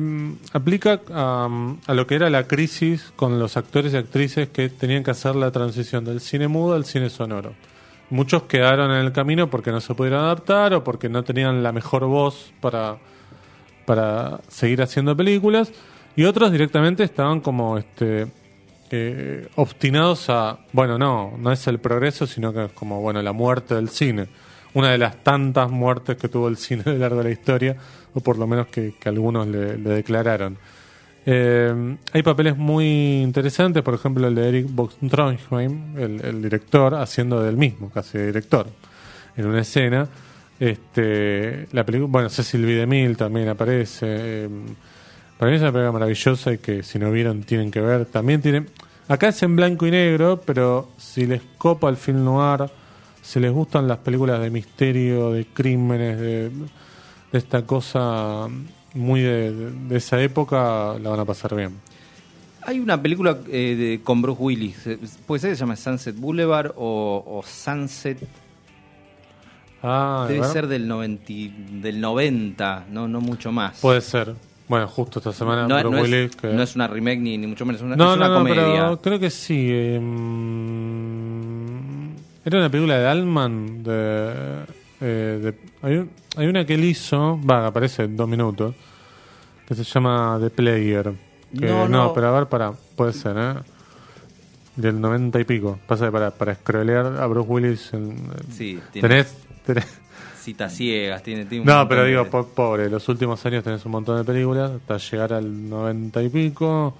aplica 0.51 0.99
a, 1.11 1.47
a 1.85 1.93
lo 1.93 2.07
que 2.07 2.15
era 2.15 2.29
la 2.31 2.47
crisis 2.47 3.13
con 3.15 3.37
los 3.37 3.55
actores 3.55 3.93
y 3.93 3.97
actrices 3.97 4.49
que 4.49 4.69
tenían 4.69 5.03
que 5.03 5.11
hacer 5.11 5.35
la 5.35 5.51
transición 5.51 6.03
del 6.05 6.21
cine 6.21 6.47
mudo 6.47 6.73
al 6.73 6.85
cine 6.85 7.09
sonoro. 7.11 7.53
Muchos 8.09 8.43
quedaron 8.43 8.89
en 8.91 8.97
el 9.05 9.11
camino 9.11 9.49
porque 9.49 9.71
no 9.71 9.79
se 9.79 9.93
pudieron 9.93 10.21
adaptar 10.25 10.73
o 10.73 10.83
porque 10.83 11.07
no 11.07 11.23
tenían 11.23 11.61
la 11.61 11.71
mejor 11.71 12.05
voz 12.05 12.51
para, 12.61 12.97
para 13.85 14.39
seguir 14.47 14.81
haciendo 14.81 15.15
películas 15.15 15.71
y 16.15 16.25
otros 16.25 16.51
directamente 16.51 17.03
estaban 17.03 17.41
como 17.41 17.77
este 17.77 18.27
eh, 18.91 19.47
obstinados 19.55 20.29
a 20.29 20.59
bueno 20.71 20.97
no 20.97 21.33
no 21.39 21.51
es 21.51 21.65
el 21.67 21.79
progreso 21.79 22.27
sino 22.27 22.53
que 22.53 22.65
es 22.65 22.71
como 22.73 23.01
bueno 23.01 23.21
la 23.21 23.33
muerte 23.33 23.75
del 23.75 23.89
cine. 23.89 24.27
Una 24.75 24.91
de 24.91 24.97
las 24.97 25.23
tantas 25.23 25.69
muertes 25.69 26.17
que 26.17 26.27
tuvo 26.27 26.47
el 26.47 26.57
cine 26.57 26.81
a 26.87 26.89
lo 26.89 26.97
largo 26.97 27.17
de 27.17 27.23
la 27.25 27.29
historia 27.29 27.75
o 28.15 28.21
por 28.21 28.39
lo 28.39 28.47
menos 28.47 28.67
que, 28.67 28.93
algunos 29.05 29.47
le, 29.47 29.77
declararon. 29.77 30.57
Eh, 31.25 31.97
hay 32.11 32.23
papeles 32.23 32.57
muy 32.57 33.21
interesantes 33.21 33.81
por 33.81 33.93
ejemplo 33.93 34.27
el 34.27 34.35
de 34.35 34.49
Eric 34.49 34.67
Trondheim 35.09 35.97
el, 35.97 36.19
el 36.19 36.41
director 36.41 36.95
haciendo 36.95 37.41
del 37.41 37.55
mismo 37.55 37.89
casi 37.91 38.17
de 38.17 38.25
director 38.25 38.67
en 39.37 39.45
una 39.45 39.61
escena 39.61 40.07
este 40.69 41.67
la 41.71 41.85
película 41.85 42.11
bueno 42.11 42.29
Cecil 42.29 42.65
B. 42.65 42.73
DeMille 42.73 43.15
también 43.15 43.49
aparece 43.49 44.05
eh, 44.09 44.49
para 45.43 45.51
mí 45.51 45.57
es 45.57 45.61
una 45.61 45.73
película 45.73 45.91
maravillosa 45.91 46.53
y 46.53 46.57
que 46.59 46.83
si 46.83 46.99
no 46.99 47.11
vieron 47.11 47.43
tienen 47.43 47.69
que 47.69 47.81
ver. 47.81 48.05
También 48.05 48.41
tiene. 48.41 48.65
Acá 49.09 49.27
es 49.27 49.43
en 49.43 49.57
blanco 49.57 49.85
y 49.85 49.91
negro, 49.91 50.39
pero 50.45 50.87
si 50.97 51.25
les 51.25 51.41
copa 51.57 51.89
el 51.89 51.97
film 51.97 52.23
noir, 52.23 52.69
si 53.21 53.41
les 53.41 53.51
gustan 53.51 53.87
las 53.87 53.97
películas 53.97 54.39
de 54.39 54.49
misterio, 54.49 55.31
de 55.31 55.45
crímenes, 55.45 56.17
de, 56.17 56.51
esta 57.33 57.65
cosa 57.65 58.47
muy 58.93 59.21
de, 59.21 59.73
esa 59.91 60.21
época, 60.21 60.97
la 61.01 61.09
van 61.09 61.19
a 61.19 61.25
pasar 61.25 61.55
bien. 61.55 61.73
Hay 62.61 62.79
una 62.79 63.01
película 63.01 63.37
eh, 63.49 63.75
de, 63.75 64.01
con 64.01 64.21
Bruce 64.21 64.41
Willis. 64.41 64.87
eh, 64.87 64.97
Puede 65.27 65.41
ser 65.41 65.49
que 65.49 65.55
se 65.57 65.59
llama 65.59 65.75
Sunset 65.75 66.15
Boulevard 66.15 66.71
o 66.77 67.43
Sunset. 67.45 68.25
Ah, 69.83 70.25
Debe 70.29 70.45
ser 70.47 70.67
del, 70.67 70.87
90, 70.87 71.31
y- 71.31 71.53
del 71.81 71.99
90, 71.99 72.85
no, 72.89 73.07
no 73.07 73.19
mucho 73.21 73.51
más. 73.51 73.79
Puede 73.81 73.99
ser. 74.01 74.33
Bueno, 74.69 74.87
justo 74.87 75.19
esta 75.19 75.33
semana, 75.33 75.67
no, 75.67 75.75
Bruce 75.77 75.95
no 75.95 76.01
Willis, 76.01 76.29
es, 76.31 76.35
que- 76.37 76.47
no 76.53 76.63
es 76.63 76.73
una 76.75 76.87
remake 76.87 77.19
ni, 77.19 77.37
ni 77.37 77.47
mucho 77.47 77.65
menos, 77.65 77.81
una, 77.81 77.95
No, 77.97 78.11
es 78.11 78.17
una 78.17 78.29
no, 78.29 78.37
comedia. 78.37 78.55
pero 78.63 79.01
creo 79.01 79.19
que 79.19 79.29
sí. 79.29 79.67
eh, 79.69 79.99
mm, 81.23 82.15
era 82.45 82.57
una 82.59 82.69
película 82.69 82.97
de 82.97 83.07
Alman. 83.07 83.83
De, 83.83 84.33
eh, 85.01 85.39
de- 85.41 85.55
hay, 85.81 85.97
un- 85.97 86.09
hay 86.37 86.47
una 86.47 86.65
que 86.65 86.73
él 86.75 86.85
hizo, 86.85 87.39
va, 87.47 87.67
aparece 87.67 88.03
en 88.03 88.15
dos 88.17 88.27
minutos, 88.27 88.73
que 89.67 89.75
se 89.75 89.83
llama 89.83 90.37
The 90.41 90.49
Player. 90.49 91.11
Que, 91.57 91.65
No, 91.67 91.87
no, 91.87 92.13
pero 92.13 92.29
a 92.29 92.31
ver, 92.39 92.47
para, 92.47 92.71
puede 92.95 93.13
ser, 93.13 93.35
¿eh? 93.37 93.53
Del 94.75 94.99
noventa 94.99 95.39
y 95.39 95.43
pico. 95.43 95.77
Pasa 95.85 96.05
que 96.05 96.11
para, 96.11 96.31
para 96.31 96.55
scrollear 96.55 97.05
a 97.21 97.27
Bruce 97.27 97.47
Willis. 97.49 97.93
En, 97.93 98.15
Sí, 98.49 98.79
tiene 98.91 99.07
tenés- 99.07 99.35
citas 100.39 100.73
ciegas, 100.73 101.23
tiene, 101.23 101.45
tiene 101.45 101.63
no, 101.65 101.87
pero 101.87 102.03
de- 102.03 102.09
digo, 102.09 102.25
po- 102.29 102.45
pobre, 102.47 102.89
los 102.89 103.07
últimos 103.09 103.45
años 103.45 103.63
tenés 103.63 103.85
un 103.85 103.91
montón 103.93 104.17
de 104.17 104.23
películas, 104.23 104.71
hasta 104.71 104.97
llegar 104.97 105.33
al 105.33 105.69
noventa 105.69 106.21
y 106.21 106.29
pico. 106.29 106.95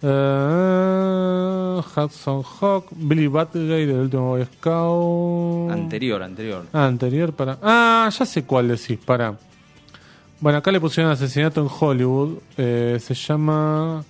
Eh, 0.00 1.80
Hudson 1.96 2.42
Hawk, 2.60 2.86
Billy 2.92 3.26
Batley 3.26 3.86
del 3.86 4.00
último 4.00 4.28
Boy 4.28 4.44
Scout. 4.44 5.70
Anterior, 5.72 6.22
anterior. 6.22 6.66
Ah, 6.72 6.86
anterior 6.86 7.32
para. 7.32 7.58
Ah, 7.62 8.08
ya 8.16 8.24
sé 8.26 8.44
cuál 8.44 8.68
decís, 8.68 8.98
para. 9.04 9.34
Bueno, 10.40 10.58
acá 10.58 10.70
le 10.70 10.80
pusieron 10.80 11.10
asesinato 11.10 11.60
en 11.60 11.68
Hollywood. 11.68 12.38
eh, 12.56 12.98
se 13.00 13.14
llama 13.14 14.04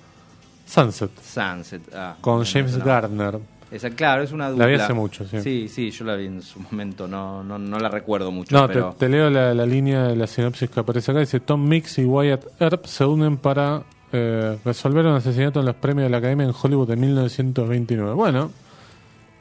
Sunset, 0.66 1.11
Sunset. 1.23 1.83
Ah, 1.95 2.16
con 2.21 2.45
James 2.45 2.76
no. 2.76 2.85
Gardner. 2.85 3.38
Esa, 3.70 3.90
claro, 3.90 4.22
es 4.22 4.32
una 4.32 4.44
La 4.44 4.50
dupla. 4.50 4.66
vi 4.66 4.75
hace 4.75 4.94
mucho, 4.94 5.26
sí. 5.26 5.40
Sí, 5.42 5.68
sí, 5.68 5.90
yo 5.90 6.04
la 6.06 6.16
vi 6.16 6.26
en 6.26 6.40
su 6.42 6.58
momento, 6.60 7.06
no, 7.06 7.44
no, 7.44 7.58
no 7.58 7.78
la 7.78 7.88
recuerdo 7.90 8.30
mucho, 8.30 8.54
No, 8.56 8.66
te, 8.66 8.72
pero... 8.75 8.94
te 8.98 9.08
leo 9.10 9.28
la, 9.28 9.52
la 9.52 9.66
línea 9.66 10.04
de 10.04 10.16
la 10.16 10.26
sinopsis 10.26 10.70
que 10.70 10.80
aparece 10.80 11.10
acá. 11.10 11.20
Dice: 11.20 11.40
Tom 11.40 11.68
Mix 11.68 11.98
y 11.98 12.04
Wyatt 12.06 12.44
Earp 12.60 12.87
se 12.87 13.04
unen 13.04 13.37
para 13.37 13.82
eh, 14.12 14.56
resolver 14.64 15.04
un 15.04 15.14
asesinato 15.16 15.60
en 15.60 15.66
los 15.66 15.75
premios 15.76 16.04
de 16.06 16.10
la 16.10 16.16
Academia 16.16 16.46
en 16.46 16.54
Hollywood 16.58 16.88
de 16.88 16.96
1929. 16.96 18.14
Bueno, 18.14 18.50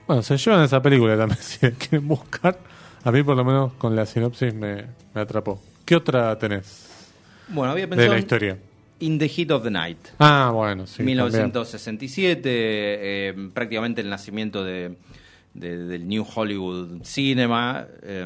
bueno, 0.07 0.21
se 0.23 0.35
llevan 0.37 0.63
esa 0.63 0.81
película 0.81 1.15
también 1.15 1.39
si 1.41 1.65
la 1.65 1.71
quieren 1.71 2.05
buscar. 2.07 2.57
A 3.05 3.11
mí 3.11 3.23
por 3.23 3.37
lo 3.37 3.45
menos 3.45 3.73
con 3.73 3.95
la 3.95 4.05
sinopsis 4.05 4.53
me, 4.53 4.83
me 5.13 5.21
atrapó. 5.21 5.61
¿Qué 5.85 5.95
otra 5.95 6.37
tenés 6.37 7.13
Bueno, 7.47 7.71
había 7.71 7.85
de 7.85 7.89
pensado 7.89 8.09
la 8.11 8.15
en 8.17 8.19
historia? 8.21 8.57
In 8.99 9.19
the 9.19 9.27
Heat 9.27 9.51
of 9.51 9.63
the 9.63 9.71
Night. 9.71 9.97
Ah, 10.19 10.51
bueno, 10.53 10.87
sí. 10.87 10.97
también. 10.97 11.17
1967, 11.17 12.39
eh, 12.49 13.49
prácticamente 13.53 14.01
el 14.01 14.09
nacimiento 14.09 14.63
de, 14.63 14.95
de- 15.53 15.77
del 15.85 16.07
New 16.07 16.25
Hollywood 16.35 17.03
Cinema. 17.03 17.85
eh, 18.03 18.25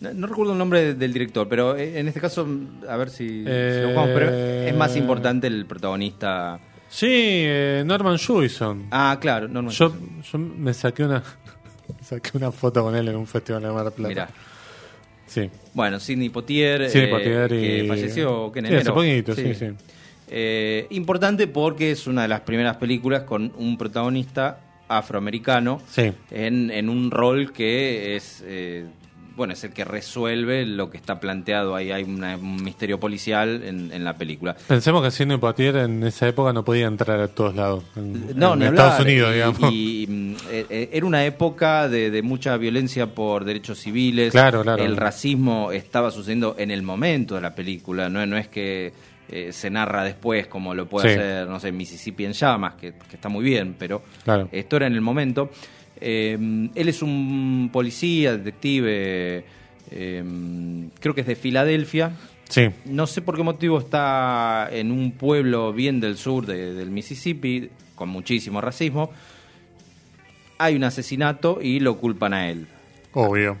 no, 0.00 0.14
no 0.14 0.26
recuerdo 0.26 0.52
el 0.52 0.58
nombre 0.58 0.80
de- 0.82 0.94
del 0.94 1.12
director, 1.12 1.46
pero 1.48 1.76
eh, 1.76 1.98
en 2.00 2.08
este 2.08 2.20
caso, 2.20 2.48
a 2.88 2.96
ver 2.96 3.10
si, 3.10 3.28
si 3.28 3.44
lo 3.44 3.86
buscamos, 3.88 4.10
pero 4.14 4.30
es 4.30 4.74
más 4.74 4.96
importante 4.96 5.46
el 5.46 5.66
protagonista. 5.66 6.58
Sí, 6.88 7.06
eh, 7.10 7.82
Norman 7.86 8.18
Jewison. 8.18 8.86
Ah, 8.90 9.16
claro, 9.20 9.46
no, 9.46 9.62
no. 9.62 9.70
yo, 9.70 9.94
yo 10.32 10.38
me 10.38 10.74
saqué 10.74 11.04
una 11.04 11.22
me 11.98 12.04
saqué 12.04 12.36
una 12.36 12.50
foto 12.50 12.82
con 12.82 12.96
él 12.96 13.06
en 13.08 13.14
un 13.16 13.26
festival 13.26 13.62
de 13.62 13.70
Mar 13.70 13.92
Plata. 13.92 14.08
Mirá. 14.08 14.28
Sí. 15.30 15.48
Bueno, 15.74 16.00
Sidney 16.00 16.28
Poitier, 16.28 16.90
Sidney 16.90 17.06
eh, 17.06 17.10
Poitier 17.10 17.52
y- 17.52 17.60
que 17.60 17.84
falleció 17.86 18.50
que 18.50 18.58
en 18.58 18.66
Sí, 18.66 18.72
hace 18.74 18.80
enero. 18.80 18.94
poquito, 18.94 19.34
sí, 19.36 19.54
sí. 19.54 19.66
Eh, 20.28 20.86
importante 20.90 21.46
porque 21.46 21.92
es 21.92 22.06
una 22.08 22.22
de 22.22 22.28
las 22.28 22.40
primeras 22.40 22.76
películas 22.78 23.22
con 23.22 23.52
un 23.56 23.78
protagonista 23.78 24.58
afroamericano 24.88 25.80
en, 26.32 26.70
en 26.72 26.88
un 26.88 27.10
rol 27.12 27.52
que 27.52 28.16
es 28.16 28.42
eh, 28.44 28.86
bueno 29.36 29.52
es 29.54 29.62
el 29.64 29.72
que 29.72 29.84
resuelve 29.84 30.66
lo 30.66 30.90
que 30.90 30.96
está 30.96 31.20
planteado 31.20 31.74
ahí 31.74 31.90
hay 31.92 32.02
una- 32.04 32.36
un 32.36 32.62
misterio 32.62 32.98
policial 33.00 33.62
en, 33.64 33.90
en 33.92 34.04
la 34.04 34.14
película 34.16 34.56
Pensemos 34.68 35.02
que 35.02 35.10
Sidney 35.10 35.38
Poitier 35.38 35.76
en 35.76 36.02
esa 36.04 36.28
época 36.28 36.52
no 36.52 36.64
podía 36.64 36.86
entrar 36.86 37.20
a 37.20 37.28
todos 37.28 37.54
lados. 37.54 37.84
En, 37.96 38.36
no, 38.38 38.54
en 38.54 38.62
Estados 38.62 38.92
hablar. 39.00 39.06
Unidos, 39.06 39.30
Y- 39.30 39.34
digamos. 39.34 39.72
Y, 39.72 40.06
mm, 40.08 40.32
eh, 40.50 40.66
eh, 40.70 40.90
era 40.92 41.06
una 41.06 41.24
época 41.24 41.88
de, 41.88 42.10
de 42.10 42.22
mucha 42.22 42.56
violencia 42.56 43.06
por 43.14 43.44
derechos 43.44 43.78
civiles. 43.78 44.32
Claro, 44.32 44.62
claro. 44.62 44.84
El 44.84 44.96
racismo 44.96 45.72
estaba 45.72 46.10
sucediendo 46.10 46.54
en 46.58 46.70
el 46.70 46.82
momento 46.82 47.34
de 47.34 47.40
la 47.40 47.54
película. 47.54 48.08
No, 48.08 48.24
no 48.26 48.36
es 48.36 48.48
que 48.48 48.92
eh, 49.28 49.52
se 49.52 49.70
narra 49.70 50.02
después 50.04 50.48
como 50.48 50.74
lo 50.74 50.86
puede 50.86 51.14
Sí. 51.14 51.18
hacer, 51.18 51.46
no 51.48 51.60
sé, 51.60 51.70
Mississippi 51.70 52.24
en 52.24 52.32
llamas, 52.32 52.74
que, 52.74 52.94
que 52.94 53.16
está 53.16 53.28
muy 53.28 53.44
bien, 53.44 53.76
pero 53.78 54.02
Claro. 54.24 54.48
esto 54.50 54.76
era 54.76 54.86
en 54.88 54.94
el 54.94 55.00
momento. 55.00 55.50
Eh, 56.00 56.68
él 56.74 56.88
es 56.88 57.02
un 57.02 57.70
policía, 57.72 58.36
detective, 58.36 59.44
eh, 59.90 60.24
creo 61.00 61.14
que 61.14 61.20
es 61.22 61.26
de 61.26 61.36
Filadelfia. 61.36 62.12
Sí. 62.48 62.68
No 62.86 63.06
sé 63.06 63.22
por 63.22 63.36
qué 63.36 63.42
motivo 63.42 63.78
está 63.78 64.68
en 64.72 64.90
un 64.90 65.12
pueblo 65.12 65.72
bien 65.72 66.00
del 66.00 66.16
sur 66.16 66.46
de- 66.46 66.74
del 66.74 66.90
Mississippi, 66.90 67.70
con 67.94 68.08
muchísimo 68.08 68.60
racismo. 68.60 69.10
Hay 70.58 70.74
un 70.76 70.84
asesinato 70.84 71.60
y 71.62 71.80
lo 71.80 71.96
culpan 71.98 72.34
a 72.34 72.50
él. 72.50 72.66
Obvio. 73.12 73.56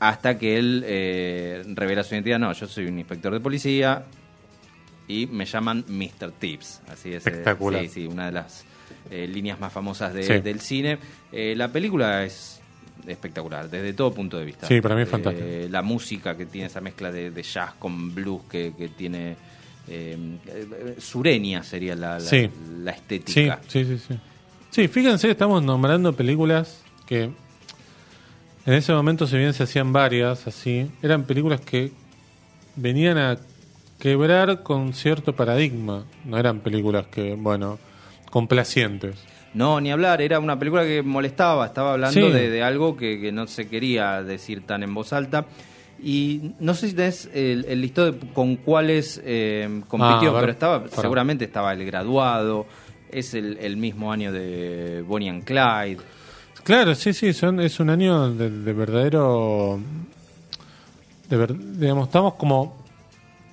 Hasta 0.00 0.38
que 0.38 0.58
él 0.58 0.84
eh, 0.86 1.62
revela 1.74 2.02
su 2.02 2.14
identidad. 2.14 2.38
No, 2.38 2.52
yo 2.52 2.66
soy 2.66 2.86
un 2.86 2.98
inspector 2.98 3.32
de 3.32 3.40
policía 3.40 4.04
y 5.08 5.26
me 5.26 5.44
llaman 5.46 5.84
Mr. 5.88 6.32
Tips. 6.38 6.82
Así 6.88 7.10
es. 7.10 7.14
eh, 7.26 7.30
Espectacular. 7.30 7.82
sí, 7.82 7.88
sí, 7.88 8.06
una 8.06 8.26
de 8.26 8.32
las 8.32 8.64
eh, 9.10 9.26
líneas 9.26 9.58
más 9.60 9.72
famosas 9.72 10.12
de- 10.14 10.22
Sí. 10.24 10.38
del 10.40 10.60
cine. 10.60 10.98
Eh, 11.32 11.54
la 11.56 11.68
película 11.68 12.24
es 12.24 12.60
espectacular, 13.06 13.68
desde 13.68 13.92
todo 13.92 14.12
punto 14.14 14.38
de 14.38 14.44
vista. 14.46 14.66
Sí, 14.66 14.80
para 14.80 14.94
mí 14.94 15.02
es 15.02 15.08
Eh, 15.08 15.10
fantástico. 15.10 15.46
la 15.70 15.82
música 15.82 16.36
que 16.36 16.46
tiene 16.46 16.68
esa 16.68 16.80
mezcla 16.80 17.12
de, 17.12 17.30
de 17.30 17.42
jazz 17.42 17.72
con 17.78 18.14
blues 18.14 18.42
que, 18.50 18.72
que 18.76 18.88
tiene... 18.88 19.36
sureña 20.98 21.62
sería 21.62 21.94
la, 21.94 22.14
la, 22.14 22.20
Sí. 22.20 22.48
la 22.82 22.92
estética. 22.92 23.60
sí, 23.68 23.84
sí, 23.84 23.98
sí. 23.98 24.14
Sí, 24.70 24.88
fíjense 24.88 25.30
estamos 25.30 25.62
nombrando 25.62 26.12
películas 26.14 26.82
que 27.06 27.24
en 28.66 28.72
ese 28.72 28.92
momento, 28.92 29.26
si 29.26 29.36
bien 29.36 29.52
se 29.52 29.62
hacían 29.64 29.92
varias 29.92 30.46
así, 30.46 30.90
eran 31.02 31.24
películas 31.24 31.60
que 31.60 31.92
venían 32.76 33.18
a 33.18 33.36
quebrar 33.98 34.62
con 34.62 34.94
cierto 34.94 35.34
paradigma. 35.36 36.04
No 36.24 36.38
eran 36.38 36.60
películas 36.60 37.06
que, 37.08 37.34
bueno, 37.34 37.78
complacientes. 38.30 39.16
No, 39.54 39.80
ni 39.80 39.92
hablar, 39.92 40.20
era 40.20 40.40
una 40.40 40.58
película 40.58 40.82
que 40.84 41.02
molestaba, 41.02 41.66
estaba 41.66 41.92
hablando 41.92 42.20
Sí. 42.26 42.32
de, 42.32 42.50
de 42.50 42.62
algo 42.62 42.96
que, 42.96 43.20
que 43.20 43.30
no 43.30 43.46
se 43.46 43.68
quería 43.68 44.22
decir 44.22 44.66
tan 44.66 44.82
en 44.82 44.92
voz 44.94 45.12
alta. 45.12 45.46
Y 46.02 46.52
no 46.58 46.74
sé 46.74 46.88
si 46.88 46.94
tenés 46.94 47.30
el, 47.32 47.64
el 47.68 47.80
listado 47.80 48.10
de 48.12 48.18
con 48.32 48.56
cuáles 48.56 49.22
eh, 49.24 49.80
compitió, 49.86 50.30
Ah, 50.30 50.32
ver, 50.32 50.40
pero 50.40 50.52
estaba 50.52 50.88
seguramente 50.88 51.44
estaba 51.44 51.72
El 51.72 51.86
Graduado, 51.86 52.66
es 53.10 53.32
el, 53.34 53.56
el 53.58 53.76
mismo 53.76 54.10
año 54.12 54.32
de 54.32 55.02
Bonnie 55.06 55.28
and 55.30 55.44
Clyde. 55.44 55.98
Claro, 56.64 56.94
sí, 56.96 57.12
sí, 57.12 57.32
son, 57.32 57.60
es 57.60 57.78
un 57.78 57.90
año 57.90 58.30
de, 58.34 58.50
de 58.50 58.72
verdadero... 58.72 59.78
De 61.28 61.36
ver- 61.36 61.56
digamos, 61.78 62.08
estamos 62.08 62.34
como 62.34 62.76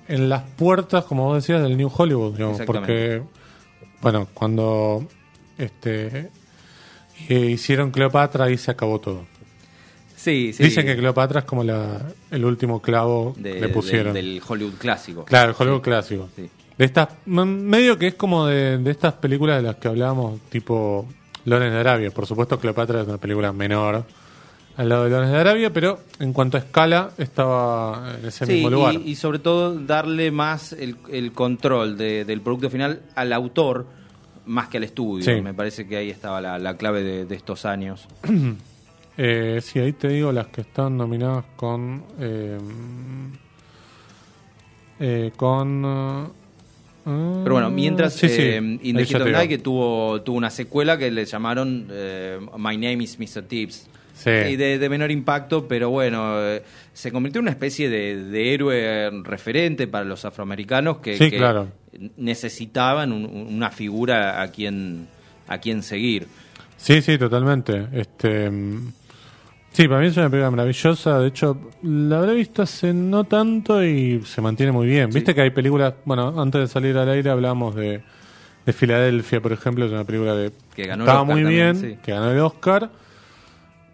en 0.08 0.28
las 0.28 0.42
puertas, 0.42 1.04
como 1.04 1.24
vos 1.26 1.36
decías, 1.36 1.62
del 1.62 1.76
New 1.76 1.90
Hollywood, 1.94 2.34
digamos, 2.34 2.60
porque. 2.66 3.22
Bueno, 4.02 4.28
cuando 4.34 5.06
este 5.58 6.30
eh, 7.28 7.38
hicieron 7.50 7.90
Cleopatra, 7.90 8.44
ahí 8.46 8.58
se 8.58 8.70
acabó 8.70 8.98
todo. 9.00 9.24
Sí, 10.16 10.52
sí. 10.52 10.62
Dicen 10.62 10.86
que 10.86 10.96
Cleopatra 10.96 11.40
es 11.40 11.46
como 11.46 11.64
la, 11.64 12.00
el 12.30 12.44
último 12.44 12.80
clavo 12.80 13.34
de- 13.36 13.54
que 13.54 13.60
le 13.60 13.68
pusieron. 13.68 14.12
de- 14.14 14.22
del 14.22 14.42
Hollywood 14.46 14.74
clásico. 14.74 15.24
Claro, 15.24 15.50
el 15.50 15.56
Hollywood 15.58 15.80
clásico. 15.82 16.28
Sí. 16.36 16.48
De 16.78 16.84
estas, 16.84 17.08
medio 17.26 17.98
que 17.98 18.08
es 18.08 18.14
como 18.14 18.46
de, 18.46 18.78
de 18.78 18.90
estas 18.90 19.14
películas 19.14 19.56
de 19.58 19.62
las 19.68 19.76
que 19.76 19.88
hablábamos, 19.88 20.40
tipo 20.48 21.06
Loren 21.44 21.70
de 21.72 21.78
Arabia. 21.78 22.10
Por 22.10 22.26
supuesto, 22.26 22.58
Cleopatra 22.58 23.02
es 23.02 23.08
una 23.08 23.18
película 23.18 23.52
menor 23.52 24.04
al 24.76 24.88
lado 24.88 25.04
de 25.04 25.10
Loren 25.10 25.30
de 25.32 25.38
Arabia, 25.38 25.72
pero 25.72 26.00
en 26.18 26.32
cuanto 26.32 26.56
a 26.56 26.60
escala, 26.60 27.10
estaba 27.18 28.14
en 28.18 28.26
ese 28.26 28.46
Sí, 28.46 28.52
mismo 28.54 28.70
lugar. 28.70 28.94
Y, 28.94 29.10
y 29.10 29.14
sobre 29.16 29.38
todo 29.38 29.78
darle 29.78 30.30
más 30.30 30.72
el, 30.72 30.96
el 31.10 31.32
control 31.32 31.96
de- 31.98 32.24
del 32.24 32.40
producto 32.40 32.70
final 32.70 33.02
al 33.14 33.32
autor 33.32 33.86
más 34.46 34.68
que 34.68 34.78
al 34.78 34.84
estudio. 34.84 35.24
Sí. 35.24 35.40
Me 35.40 35.54
parece 35.54 35.86
que 35.86 35.96
ahí 35.96 36.10
estaba 36.10 36.40
la, 36.40 36.58
la 36.58 36.76
clave 36.76 37.02
de, 37.02 37.26
de 37.26 37.34
estos 37.34 37.64
años. 37.64 38.08
Eh, 39.18 39.60
sí, 39.62 39.78
ahí 39.78 39.92
te 39.92 40.08
digo 40.08 40.32
las 40.32 40.46
que 40.46 40.62
están 40.62 40.96
nominadas 40.96 41.44
con. 41.56 42.02
eh, 42.18 42.56
eh, 45.00 45.32
con. 45.36 45.84
uh, 45.84 46.32
Pero 47.04 47.54
bueno, 47.54 47.70
mientras 47.70 48.14
Sí, 48.14 48.28
sí, 48.28 48.40
eh, 48.40 48.56
In 48.82 48.96
the 48.96 49.02
of 49.16 49.26
Night, 49.28 49.48
que 49.50 49.58
tuvo, 49.58 50.22
tuvo 50.22 50.36
una 50.38 50.48
secuela 50.50 50.96
que 50.96 51.10
le 51.10 51.24
llamaron 51.26 51.88
eh, 51.90 52.38
My 52.56 52.76
Name 52.78 53.04
is 53.04 53.18
Mr. 53.18 53.42
Tips. 53.42 53.86
Sí. 54.14 54.30
Y 54.30 54.56
de, 54.56 54.78
de 54.78 54.88
menor 54.88 55.10
impacto, 55.10 55.66
pero 55.66 55.90
bueno, 55.90 56.34
eh, 56.40 56.62
se 56.92 57.10
convirtió 57.10 57.38
en 57.40 57.44
una 57.44 57.50
especie 57.52 57.88
de, 57.88 58.24
de 58.24 58.54
héroe 58.54 59.10
referente 59.24 59.86
para 59.88 60.04
los 60.04 60.24
afroamericanos 60.24 60.98
que, 60.98 61.16
Sí, 61.16 61.30
que 61.30 61.38
claro. 61.38 61.68
necesitaban 62.16 63.12
un- 63.12 63.26
una 63.54 63.70
figura 63.70 64.42
a 64.42 64.48
quien, 64.48 65.08
a 65.48 65.58
quien 65.58 65.82
seguir. 65.82 66.26
Sí, 66.76 67.00
sí, 67.02 67.16
totalmente. 67.18 67.86
Este, 67.92 68.50
mm, 68.50 68.92
sí, 69.72 69.88
para 69.88 70.00
mí 70.00 70.06
es 70.08 70.16
una 70.16 70.28
película 70.30 70.50
maravillosa. 70.50 71.18
De 71.20 71.28
hecho, 71.28 71.70
la 71.82 72.18
habré 72.18 72.34
visto 72.34 72.62
hace 72.62 72.92
no 72.92 73.24
tanto 73.24 73.84
y 73.84 74.22
se 74.24 74.40
mantiene 74.40 74.72
muy 74.72 74.86
bien. 74.86 75.10
Viste 75.10 75.34
que 75.34 75.42
hay 75.42 75.50
películas, 75.50 75.94
bueno, 76.04 76.40
antes 76.40 76.60
de 76.60 76.66
salir 76.68 76.96
al 76.96 77.08
aire 77.08 77.30
hablábamos 77.30 77.74
de, 77.74 78.02
de 78.66 78.72
Filadelfia, 78.72 79.40
por 79.40 79.52
ejemplo, 79.52 79.84
es 79.86 79.92
una 79.92 80.04
película 80.04 80.34
que, 80.34 80.52
Que 80.74 80.86
ganó 80.88 81.04
el 81.04 81.08
estaba 81.08 81.22
Oscar 81.22 81.34
muy 81.34 81.42
también, 81.44 81.80
bien, 81.80 81.92
sí. 81.94 81.98
que 82.04 82.12
ganó 82.12 82.30
el 82.30 82.38
Oscar, 82.40 82.90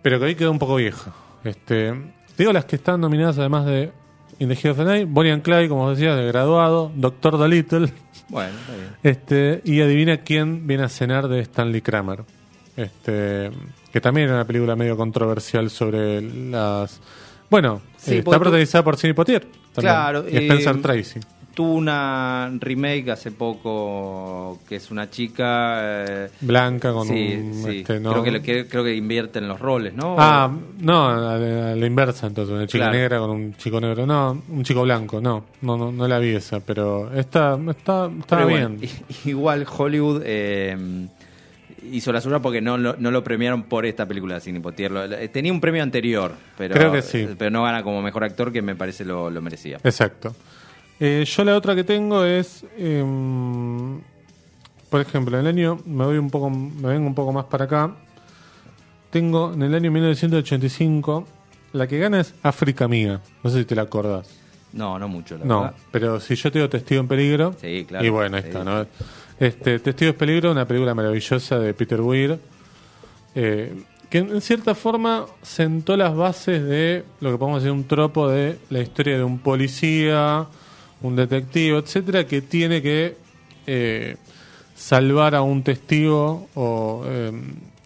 pero 0.02 0.19
que 0.19 0.25
hoy 0.26 0.35
quedó 0.35 0.50
un 0.50 0.59
poco 0.59 0.76
vieja. 0.76 1.12
Este, 1.45 1.95
digo 2.37 2.52
las 2.52 2.64
que 2.64 2.76
están 2.76 3.00
nominadas 3.00 3.38
además 3.38 3.67
de 3.67 3.93
In 4.40 4.49
the 4.49 4.57
Heat 4.57 4.73
of 4.73 4.78
the 4.78 4.85
Night, 4.85 5.09
Bonnie 5.11 5.33
and 5.33 5.43
Clyde, 5.43 5.69
como 5.69 5.90
decías, 5.90 6.17
de 6.17 6.26
graduado, 6.26 6.93
Doctor 6.95 7.38
Dolittle. 7.38 7.93
Bueno, 8.28 8.50
está 8.61 8.75
bien. 8.75 8.88
Este, 9.02 9.61
y 9.64 9.81
adivina 9.81 10.19
quién 10.19 10.67
viene 10.67 10.85
a 10.85 10.88
cenar 10.88 11.28
de 11.28 11.40
Stanley 11.40 11.81
Kramer. 11.81 12.25
Este, 12.76 13.50
que 13.93 14.00
también 14.00 14.26
era 14.28 14.37
una 14.37 14.45
película 14.45 14.76
medio 14.76 14.97
controversial 14.97 15.71
sobre 15.71 16.21
las. 16.21 17.00
Bueno, 17.50 17.81
Sí, 17.97 18.17
eh, 18.17 18.17
porque 18.17 18.19
está 18.19 18.31
tú- 18.33 18.38
protagonizada 18.40 18.85
por 18.85 18.97
Sidney 18.97 19.14
Poitier. 19.14 19.40
también, 19.73 19.95
Claro, 19.95 20.25
Y 20.28 20.37
Spencer 20.37 20.76
eh, 20.76 20.81
Tracy. 20.81 21.21
Tuvo 21.59 21.73
una 21.73 22.53
remake 22.61 23.11
hace 23.11 23.33
poco 23.33 24.61
que 24.69 24.77
es 24.77 24.93
una 24.93 25.11
chica. 25.11 25.79
eh, 25.83 26.31
Blanca 26.41 26.93
con 26.93 27.09
sí, 27.09 27.35
un. 27.37 27.53
sí. 27.65 27.79
este, 27.81 27.99
¿no? 27.99 28.12
creo, 28.12 28.23
que, 28.23 28.31
le- 28.31 28.43
que- 28.43 28.69
creo 28.69 28.85
que 28.85 28.95
invierten 28.95 29.49
los 29.49 29.59
roles, 29.59 29.93
¿no? 29.93 30.15
Ah, 30.17 30.49
no, 30.79 31.09
a 31.09 31.17
la, 31.37 31.73
a 31.73 31.75
la 31.75 31.87
inversa 31.87 32.29
entonces, 32.29 32.55
una 32.55 32.69
chica 32.69 32.85
Claro. 32.85 32.93
negra 32.97 33.19
con 33.19 33.31
un 33.31 33.55
chico 33.57 33.81
negro. 33.81 34.07
No, 34.07 34.41
un 34.50 34.62
chico 34.62 34.83
blanco, 34.83 35.21
no, 35.21 35.47
no, 35.62 35.77
no, 35.77 35.91
no 35.91 36.07
la 36.07 36.21
vi 36.21 36.29
esa, 36.37 36.61
pero 36.61 37.12
está, 37.12 37.59
está, 37.71 38.09
está 38.21 38.45
bien. 38.45 38.79
bueno, 38.79 38.93
igual 39.25 39.67
Hollywood 39.77 40.23
eh, 40.25 40.77
hizo 41.91 42.12
la 42.12 42.21
suya 42.21 42.38
porque 42.38 42.61
no, 42.61 42.79
lo- 42.79 42.95
no 42.99 43.11
lo 43.11 43.25
premiaron 43.25 43.65
por 43.65 43.85
esta 43.85 44.07
película 44.07 44.38
Sidney 44.38 44.61
Poitier. 44.62 44.93
Lo- 44.93 45.05
eh, 45.12 45.27
Tenía 45.29 45.53
un 45.53 45.61
premio 45.61 45.83
anterior, 45.83 46.35
pero, 46.57 46.75
Creo 46.75 46.93
que 46.93 47.03
sí. 47.03 47.29
pero 47.37 47.50
no 47.50 47.65
gana 47.65 47.83
como 47.83 48.00
mejor 48.00 48.23
actor 48.23 48.53
que 48.53 48.62
me 48.62 48.77
parece 48.77 49.05
lo, 49.05 49.29
lo 49.29 49.43
merecía. 49.43 49.79
Exacto. 49.83 50.37
Eh, 51.00 51.25
yo 51.26 51.45
la 51.45 51.57
otra 51.57 51.75
que 51.75 51.85
tengo 51.85 52.25
es, 52.25 52.64
em, 52.76 54.00
por 54.90 55.00
ejemplo, 55.00 55.38
en 55.38 55.47
el 55.47 55.49
año, 55.55 55.78
me 55.87 56.05
voy 56.05 56.19
un 56.19 56.31
poco, 56.31 56.50
me 56.50 56.88
vengo 56.88 57.07
un 57.07 57.14
poco 57.14 57.33
más 57.33 57.45
para 57.47 57.64
acá. 57.67 57.93
Tengo 59.11 59.52
en 59.55 59.62
el 59.62 59.75
año 59.75 59.90
1985, 59.93 61.25
la 61.73 61.87
que 61.87 61.99
gana 61.99 62.21
es 62.21 62.35
África 62.43 62.88
Mía. 62.88 63.21
No 63.43 63.50
sé 63.50 63.61
si 63.61 63.64
te 63.64 63.75
la 63.75 63.83
acordás. 63.83 64.28
No, 64.73 64.99
no 64.99 65.09
mucho, 65.09 65.38
la 65.38 65.45
No, 65.47 65.61
verdad. 65.62 65.76
pero 65.90 66.21
si 66.21 66.35
yo 66.35 66.52
te 66.52 66.59
digo 66.59 66.69
Testigo 66.69 67.00
en 67.00 67.09
Peligro. 67.09 67.55
Sí, 67.61 67.85
claro. 67.88 68.05
Y 68.05 68.09
bueno, 68.11 68.38
Sí. 68.38 68.45
está, 68.49 68.64
¿no? 68.64 68.87
Este, 69.40 69.78
Testigo 69.78 70.11
en 70.11 70.17
Peligro, 70.19 70.50
una 70.52 70.67
película 70.67 70.95
maravillosa 70.95 71.59
de 71.59 71.75
Peter 71.75 72.00
Weir. 72.00 72.38
eh, 73.35 73.85
que 74.11 74.19
en 74.19 74.40
cierta 74.40 74.75
forma 74.75 75.26
sentó 75.43 75.95
las 75.97 76.17
bases 76.17 76.64
de 76.64 77.05
lo 77.21 77.31
que 77.31 77.37
podemos 77.38 77.62
decir 77.62 77.73
un 77.73 77.85
tropo 77.85 78.26
de 78.28 78.59
la 78.71 78.81
historia 78.81 79.17
de 79.19 79.23
un 79.23 79.38
policía, 79.38 80.47
un 81.02 81.17
detective, 81.17 81.78
etcétera, 81.78 82.26
que 82.26 82.43
tiene 82.43 82.83
que 82.83 83.17
eh, 83.67 84.17
salvar 84.75 85.35
a 85.35 85.43
un 85.43 85.62
testigo 85.62 86.49
o 86.55 87.02
eh, 87.07 87.33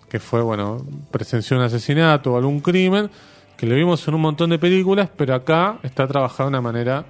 que 0.08 0.20
fue, 0.20 0.42
bueno, 0.42 0.84
presenció 1.10 1.56
un 1.56 1.62
asesinato 1.64 2.32
o 2.32 2.36
algún 2.36 2.60
crimen, 2.60 3.10
que 3.56 3.66
lo 3.66 3.74
vimos 3.74 4.06
en 4.08 4.14
un 4.14 4.20
montón 4.20 4.50
de 4.50 4.58
películas, 4.58 5.08
pero 5.16 5.34
acá 5.34 5.78
está 5.82 6.06
trabajado 6.06 6.48
de 6.48 6.56
una 6.56 6.60
manera 6.60 7.04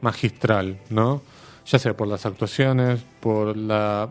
magistral, 0.00 0.78
¿no? 0.90 1.22
Ya 1.66 1.78
sea 1.78 1.96
por 1.96 2.06
las 2.06 2.24
actuaciones, 2.26 3.00
por 3.20 3.56
la 3.56 4.08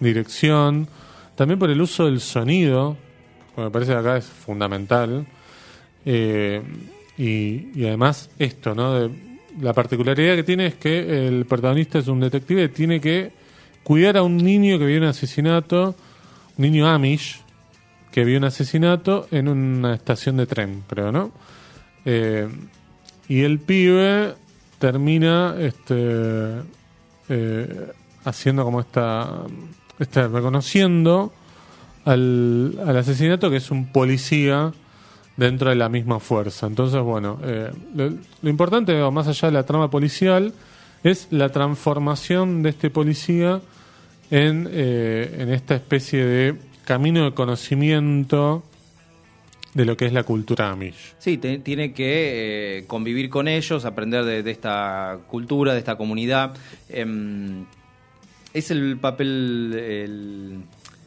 dirección, 0.00 0.88
también 1.34 1.58
por 1.58 1.70
el 1.70 1.80
uso 1.80 2.06
del 2.06 2.20
sonido, 2.20 2.96
que 3.54 3.60
me 3.62 3.70
parece 3.70 3.92
que 3.92 3.98
acá 3.98 4.16
es 4.16 4.24
fundamental. 4.24 5.26
Eh, 6.06 6.62
y, 7.16 7.68
y 7.78 7.86
además 7.86 8.30
esto, 8.38 8.74
¿no? 8.74 8.94
De- 8.94 9.33
la 9.60 9.72
particularidad 9.72 10.36
que 10.36 10.42
tiene 10.42 10.66
es 10.66 10.74
que 10.74 11.26
el 11.26 11.46
protagonista 11.46 11.98
es 11.98 12.08
un 12.08 12.20
detective 12.20 12.68
tiene 12.68 13.00
que 13.00 13.32
cuidar 13.82 14.16
a 14.16 14.22
un 14.22 14.36
niño 14.36 14.78
que 14.78 14.86
vio 14.86 14.98
un 14.98 15.04
asesinato, 15.04 15.94
un 16.56 16.62
niño 16.62 16.88
Amish, 16.88 17.40
que 18.10 18.24
vio 18.24 18.38
un 18.38 18.44
asesinato 18.44 19.28
en 19.30 19.48
una 19.48 19.94
estación 19.94 20.36
de 20.36 20.46
tren, 20.46 20.82
creo, 20.88 21.12
¿no? 21.12 21.32
Eh, 22.04 22.48
y 23.28 23.42
el 23.42 23.58
pibe 23.58 24.34
termina 24.78 25.54
este 25.58 26.60
eh, 27.28 27.92
haciendo 28.24 28.64
como 28.64 28.80
esta, 28.80 29.42
este, 29.98 30.28
reconociendo 30.28 31.32
al, 32.04 32.78
al 32.86 32.96
asesinato 32.96 33.50
que 33.50 33.56
es 33.56 33.70
un 33.70 33.86
policía 33.86 34.72
dentro 35.36 35.70
de 35.70 35.76
la 35.76 35.88
misma 35.88 36.20
fuerza. 36.20 36.66
Entonces, 36.66 37.00
bueno, 37.00 37.38
eh, 37.42 37.70
lo, 37.94 38.50
importante, 38.50 38.94
más 39.10 39.26
allá 39.26 39.48
de 39.48 39.54
la 39.54 39.66
trama 39.66 39.90
policial, 39.90 40.52
es 41.02 41.28
la 41.30 41.50
transformación 41.50 42.62
de 42.62 42.70
este 42.70 42.90
policía 42.90 43.60
en, 44.30 44.68
eh, 44.70 45.36
en 45.38 45.52
esta 45.52 45.74
especie 45.74 46.24
de 46.24 46.54
camino 46.84 47.24
de 47.24 47.32
conocimiento 47.32 48.62
de 49.74 49.84
lo 49.84 49.96
que 49.96 50.06
es 50.06 50.12
la 50.12 50.22
cultura 50.22 50.70
Amish. 50.70 51.14
Sí, 51.18 51.36
tiene 51.36 51.92
que 51.92 52.78
eh, 52.78 52.84
convivir 52.86 53.28
con 53.28 53.48
ellos, 53.48 53.84
aprender 53.84 54.24
de, 54.24 54.42
de 54.42 54.50
esta 54.50 55.18
cultura, 55.26 55.72
de 55.72 55.80
esta 55.80 55.96
comunidad. 55.96 56.54
Em, 56.88 57.64
es 58.52 58.70
el 58.70 58.96
papel, 58.98 59.74
el, 59.76 60.62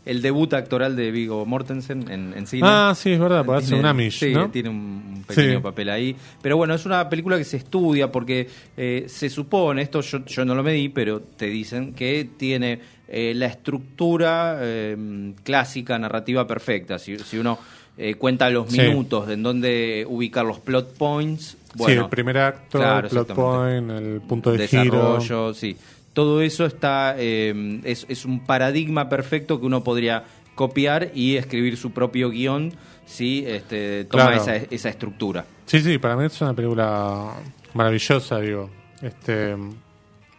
el 0.07 0.21
debut 0.21 0.53
actoral 0.53 0.95
de 0.95 1.11
Vigo 1.11 1.45
Mortensen 1.45 2.09
en, 2.09 2.33
en 2.35 2.47
cine. 2.47 2.63
Ah, 2.69 2.93
sí, 2.95 3.11
es 3.11 3.19
verdad, 3.19 3.45
Tiene- 3.59 3.79
un 3.79 3.85
Amish, 3.85 4.19
sí, 4.19 4.33
¿no? 4.33 4.49
tiene 4.49 4.69
un 4.69 5.23
pequeño 5.27 5.57
Sí. 5.57 5.63
papel 5.63 5.89
ahí. 5.89 6.15
Pero 6.41 6.57
bueno, 6.57 6.73
es 6.73 6.85
una 6.85 7.09
película 7.09 7.37
que 7.37 7.43
se 7.43 7.57
estudia 7.57 8.11
porque 8.11 8.47
eh, 8.77 9.05
se 9.07 9.29
supone, 9.29 9.81
esto 9.81 10.01
yo, 10.01 10.25
yo 10.25 10.45
no 10.45 10.55
lo 10.55 10.63
medí, 10.63 10.89
pero 10.89 11.19
te 11.21 11.47
dicen 11.47 11.93
que 11.93 12.27
tiene 12.37 12.79
eh, 13.09 13.33
la 13.35 13.45
estructura 13.47 14.57
eh, 14.61 15.33
clásica, 15.43 15.97
narrativa 15.99 16.45
perfecta. 16.47 16.99
Si, 16.99 17.17
si 17.19 17.37
uno 17.37 17.57
eh, 17.97 18.15
cuenta 18.15 18.49
los 18.49 18.69
Sí. 18.71 18.79
minutos 18.81 19.27
de 19.27 19.33
en 19.35 19.43
dónde 19.43 20.05
ubicar 20.07 20.45
los 20.45 20.59
plot 20.59 20.95
points, 20.97 21.57
sí, 21.57 21.57
bueno, 21.75 22.03
el 22.03 22.09
primer 22.09 22.37
acto, 22.37 22.77
claro, 22.79 23.07
el 23.07 23.11
plot 23.11 23.33
point, 23.33 23.89
el 23.91 24.21
punto 24.21 24.51
de 24.51 24.67
giro. 24.67 25.15
desarrollo, 25.15 25.53
sí. 25.53 25.75
Todo 26.17 26.41
eso 26.41 26.65
está 26.65 27.13
eh, 27.19 27.79
es, 27.83 28.07
es 28.09 28.25
un 28.25 28.39
paradigma 28.43 29.07
perfecto 29.07 29.59
que 29.59 29.67
uno 29.67 29.83
podría 29.83 30.23
copiar 30.55 31.11
y 31.13 31.35
escribir 31.35 31.77
su 31.77 31.91
propio 31.91 32.31
guion 32.31 32.73
si 33.05 33.43
este, 33.45 34.05
toma 34.05 34.31
Claro. 34.31 34.41
esa, 34.41 34.55
esa 34.55 34.89
estructura. 34.89 35.45
Sí, 35.67 35.79
sí, 35.79 35.99
para 35.99 36.15
mí 36.17 36.25
es 36.25 36.41
una 36.41 36.55
película 36.55 37.33
maravillosa, 37.75 38.39
digo. 38.39 38.67
Este, 38.99 39.55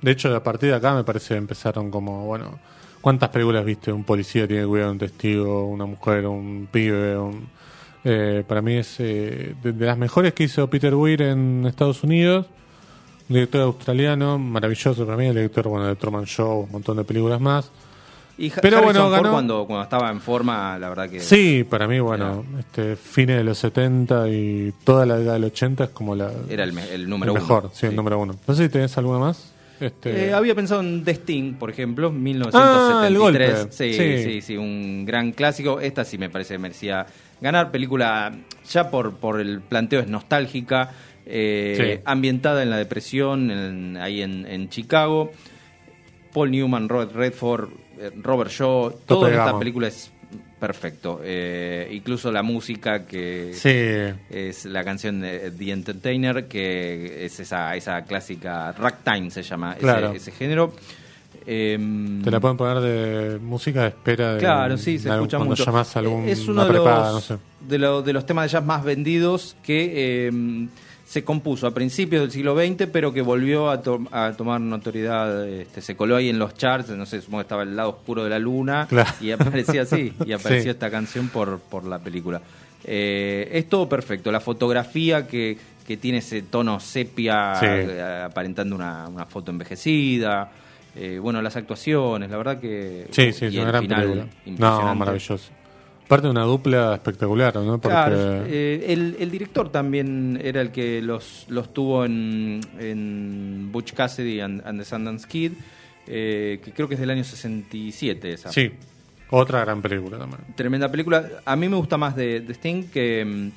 de 0.03 0.11
hecho, 0.11 0.35
a 0.35 0.43
partir 0.43 0.71
de 0.71 0.75
acá 0.75 0.97
me 0.97 1.05
parece 1.05 1.35
que 1.35 1.39
empezaron 1.39 1.93
como, 1.93 2.27
bueno, 2.27 2.59
¿cuántas 3.01 3.29
películas 3.29 3.65
viste? 3.65 3.93
Un 3.93 4.03
policía 4.03 4.49
tiene 4.49 4.63
que 4.65 4.69
cuidar 4.69 4.89
a 4.89 4.91
un 4.91 4.99
testigo, 4.99 5.65
una 5.69 5.87
mujer, 5.87 6.27
un 6.27 6.69
pibe. 6.73 7.17
Un, 7.17 7.47
eh, 8.03 8.43
para 8.49 8.63
mí 8.63 8.75
es 8.75 8.97
eh, 8.99 9.55
de, 9.63 9.73
de 9.73 9.87
las 9.87 9.97
mejores 9.97 10.33
que 10.33 10.43
hizo 10.43 10.69
Peter 10.69 10.93
Weir 10.93 11.23
en 11.23 11.67
Estados 11.67 12.03
Unidos. 12.03 12.47
Un 13.29 13.35
director 13.35 13.61
australiano, 13.63 14.39
maravilloso 14.39 15.05
para 15.05 15.17
mí, 15.19 15.27
el 15.27 15.35
director 15.35 15.69
bueno, 15.69 15.87
de 15.87 15.97
Truman 15.97 16.25
Show, 16.25 16.61
un 16.63 16.73
montón 16.73 16.97
de 16.97 17.05
películas 17.05 17.41
más. 17.41 17.71
Y 18.39 18.51
Pero 18.51 18.79
Harrison 18.79 18.85
bueno, 18.85 19.01
Ford 19.11 19.13
ganó- 19.25 19.33
cuando, 19.33 19.67
cuando 19.67 19.83
estaba 19.83 20.11
en 20.11 20.21
forma, 20.21 20.79
la 20.79 20.89
verdad 20.89 21.11
que... 21.11 21.19
Sí, 21.21 21.65
para 21.69 21.89
mí, 21.89 21.99
bueno, 21.99 22.45
este 22.59 22.95
fines 22.97 23.37
de 23.37 23.45
los 23.45 23.59
70 23.59 24.29
y 24.29 24.73
toda 24.85 25.05
la 25.05 25.17
década 25.17 25.35
del 25.35 25.45
80 25.45 25.85
es 25.85 25.91
como 25.91 26.15
la... 26.15 26.31
Era 26.49 26.63
el 26.65 26.73
me- 26.73 26.89
el 26.95 27.09
número 27.09 27.33
uno. 27.33 27.41
mejor, 27.43 27.71
sí, 27.75 27.87
el 27.87 27.91
Sí. 27.93 27.97
número 27.97 28.19
uno. 28.19 28.37
No 28.47 28.55
sé 28.55 28.63
si 28.65 28.69
tenés 28.69 28.97
alguna 28.97 29.19
más. 29.19 29.53
Este, 29.81 30.29
Eh, 30.29 30.33
había 30.33 30.55
pensado 30.55 30.81
en 30.81 31.05
The 31.05 31.11
Sting, 31.13 31.55
por 31.55 31.69
ejemplo, 31.71 32.09
Ah, 32.09 32.11
el 32.15 32.19
1973. 32.21 33.67
Sí, 33.71 33.93
Sí. 33.93 34.23
sí, 34.25 34.41
sí, 34.43 34.57
un 34.57 35.05
gran 35.05 35.33
clásico. 35.33 35.81
Esta 35.81 36.05
sí 36.05 36.17
me 36.17 36.31
parece 36.31 36.55
que 36.55 36.59
merecía 36.59 37.07
ganar. 37.41 37.71
Película 37.71 38.33
ya 38.71 38.91
por, 38.91 39.15
por 39.17 39.41
el 39.41 39.61
planteo 39.61 40.01
es 40.01 40.09
nostálgica, 40.09 40.91
eh, 41.29 41.95
Sí. 41.97 42.03
ambientada 42.07 42.63
en 42.63 42.71
la 42.71 42.79
depresión, 42.79 43.51
en- 43.51 43.97
ahí 43.99 44.23
en, 44.23 44.47
en 44.47 44.69
Chicago. 44.71 45.31
Paul 46.33 46.51
Newman, 46.51 46.89
Robert 46.89 47.13
Redford, 47.15 47.69
eh, 48.01 48.11
Robert 48.23 48.51
Shaw, 48.51 49.01
todo 49.07 49.29
en 49.29 49.35
esta 49.35 49.59
película 49.59 49.89
es 49.89 50.11
perfecto. 50.61 51.21
Eh, 51.25 51.89
incluso 51.93 52.31
la 52.33 52.43
música 52.43 53.07
que 53.07 53.53
sí, 53.55 53.71
es 54.35 54.65
la 54.67 54.85
canción 54.85 55.21
de 55.21 55.51
The 55.53 55.71
Entertainer, 55.73 56.47
que 56.49 57.25
es 57.25 57.39
esa, 57.41 57.75
esa 57.77 58.03
clásica 58.05 58.73
ragtime 58.73 59.31
se 59.31 59.43
llama 59.43 59.73
ese- 59.73 59.81
Claro. 59.81 60.13
ese, 60.13 60.33
género. 60.33 60.73
Em, 61.47 62.23
te 62.23 62.31
la 62.31 62.41
pueden 62.41 62.57
poner 62.57 62.81
de 62.81 63.39
música 63.39 63.83
de 63.83 63.89
espera. 63.89 64.35
De, 64.35 64.39
Claro, 64.41 64.77
sí, 64.77 64.99
se 64.99 65.09
escucha 65.09 65.39
cuando 65.39 65.53
mucho. 65.53 65.65
llamás 65.65 65.97
a 65.97 66.01
algún, 66.01 66.29
es 66.29 66.41
uno 66.47 66.63
una 66.63 66.67
de 66.67 66.73
los, 66.75 66.85
no 67.15 67.21
sé. 67.21 67.37
de, 67.61 67.79
lo- 67.79 68.03
de 68.03 68.13
los 68.13 68.27
temas 68.27 68.45
de 68.45 68.49
jazz 68.59 68.65
más 68.65 68.85
vendidos 68.85 69.57
que 69.63 70.27
em, 70.27 70.69
se 71.09 71.25
compuso 71.25 71.67
a 71.67 71.71
principios 71.73 72.21
del 72.21 72.31
siglo 72.31 72.55
XX, 72.55 72.87
pero 72.93 73.15
que 73.15 73.23
volvió 73.23 73.71
a, 73.71 73.81
to- 73.81 74.07
a 74.13 74.33
tomar 74.37 74.61
notoriedad. 74.61 75.49
Este, 75.49 75.81
se 75.81 75.97
coló 75.97 76.17
ahí 76.17 76.29
en 76.29 76.39
los 76.39 76.53
charts, 76.55 76.91
no 76.91 77.07
sé, 77.07 77.23
supongo 77.23 77.39
que 77.39 77.43
estaba 77.45 77.63
el 77.63 77.75
lado 77.75 77.89
oscuro 77.91 78.25
de 78.25 78.31
la 78.31 78.39
luna, 78.39 78.87
Claro. 78.87 79.11
y 79.19 79.31
aparecía 79.31 79.83
así, 79.83 80.13
y 80.27 80.33
apareció 80.33 80.65
Sí. 80.65 80.69
esta 80.69 80.91
canción 80.91 81.31
por, 81.31 81.61
por 81.61 81.85
la 81.85 81.99
película. 81.99 82.43
Eh, 82.85 83.49
es 83.53 83.69
todo 83.71 83.89
perfecto, 83.89 84.31
la 84.31 84.41
fotografía 84.41 85.27
que, 85.27 85.57
que 85.87 85.97
tiene 85.97 86.19
ese 86.19 86.43
tono 86.43 86.79
sepia, 86.79 87.55
Sí. 87.57 87.67
eh, 87.67 88.23
aparentando 88.27 88.77
una, 88.77 89.09
una 89.09 89.25
foto 89.25 89.51
envejecida. 89.51 90.51
eh, 90.95 91.19
bueno, 91.21 91.41
las 91.41 91.57
actuaciones, 91.57 92.29
la 92.31 92.37
verdad 92.37 92.61
que. 92.61 93.07
Sí, 93.13 93.33
sí, 93.33 93.47
y 93.47 93.49
es 93.49 93.55
una 93.63 93.69
gran 93.69 93.87
película. 93.87 94.25
No, 94.25 94.31
impresionante. 94.47 94.95
maravilloso. 94.99 95.51
Aparte 96.09 96.27
de 96.27 96.31
una 96.31 96.45
dupla 96.45 96.95
espectacular, 96.95 97.55
¿no? 97.57 97.79
Porque, 97.79 97.89
Claro, 97.95 98.17
eh, 98.47 98.87
el, 98.89 99.17
el 99.21 99.31
director 99.31 99.71
también 99.71 100.41
era 100.43 100.63
el 100.63 100.71
que 100.73 101.03
los, 101.03 101.45
los 101.49 101.75
tuvo 101.75 102.07
en, 102.07 102.61
en 102.79 103.69
Butch 103.71 103.93
Cassidy 103.93 104.41
and, 104.41 104.67
and 104.67 104.79
the 104.81 104.87
Sundance 104.87 105.29
Kid, 105.29 105.53
eh, 106.07 106.61
que 106.65 106.73
creo 106.73 106.89
que 106.89 106.95
es 106.95 107.01
del 107.01 107.11
año 107.11 107.25
67 107.25 108.33
esa. 108.33 108.51
sí, 108.51 108.71
otra 109.31 109.61
gran 109.61 109.83
película 109.83 110.17
también. 110.17 110.41
Tremenda 110.57 110.91
película. 110.91 111.29
A 111.45 111.55
mí 111.57 111.69
me 111.69 111.77
gusta 111.77 111.99
más 111.99 112.17
de, 112.17 112.41
de 112.41 112.55
Sting 112.55 112.85
que... 112.85 113.51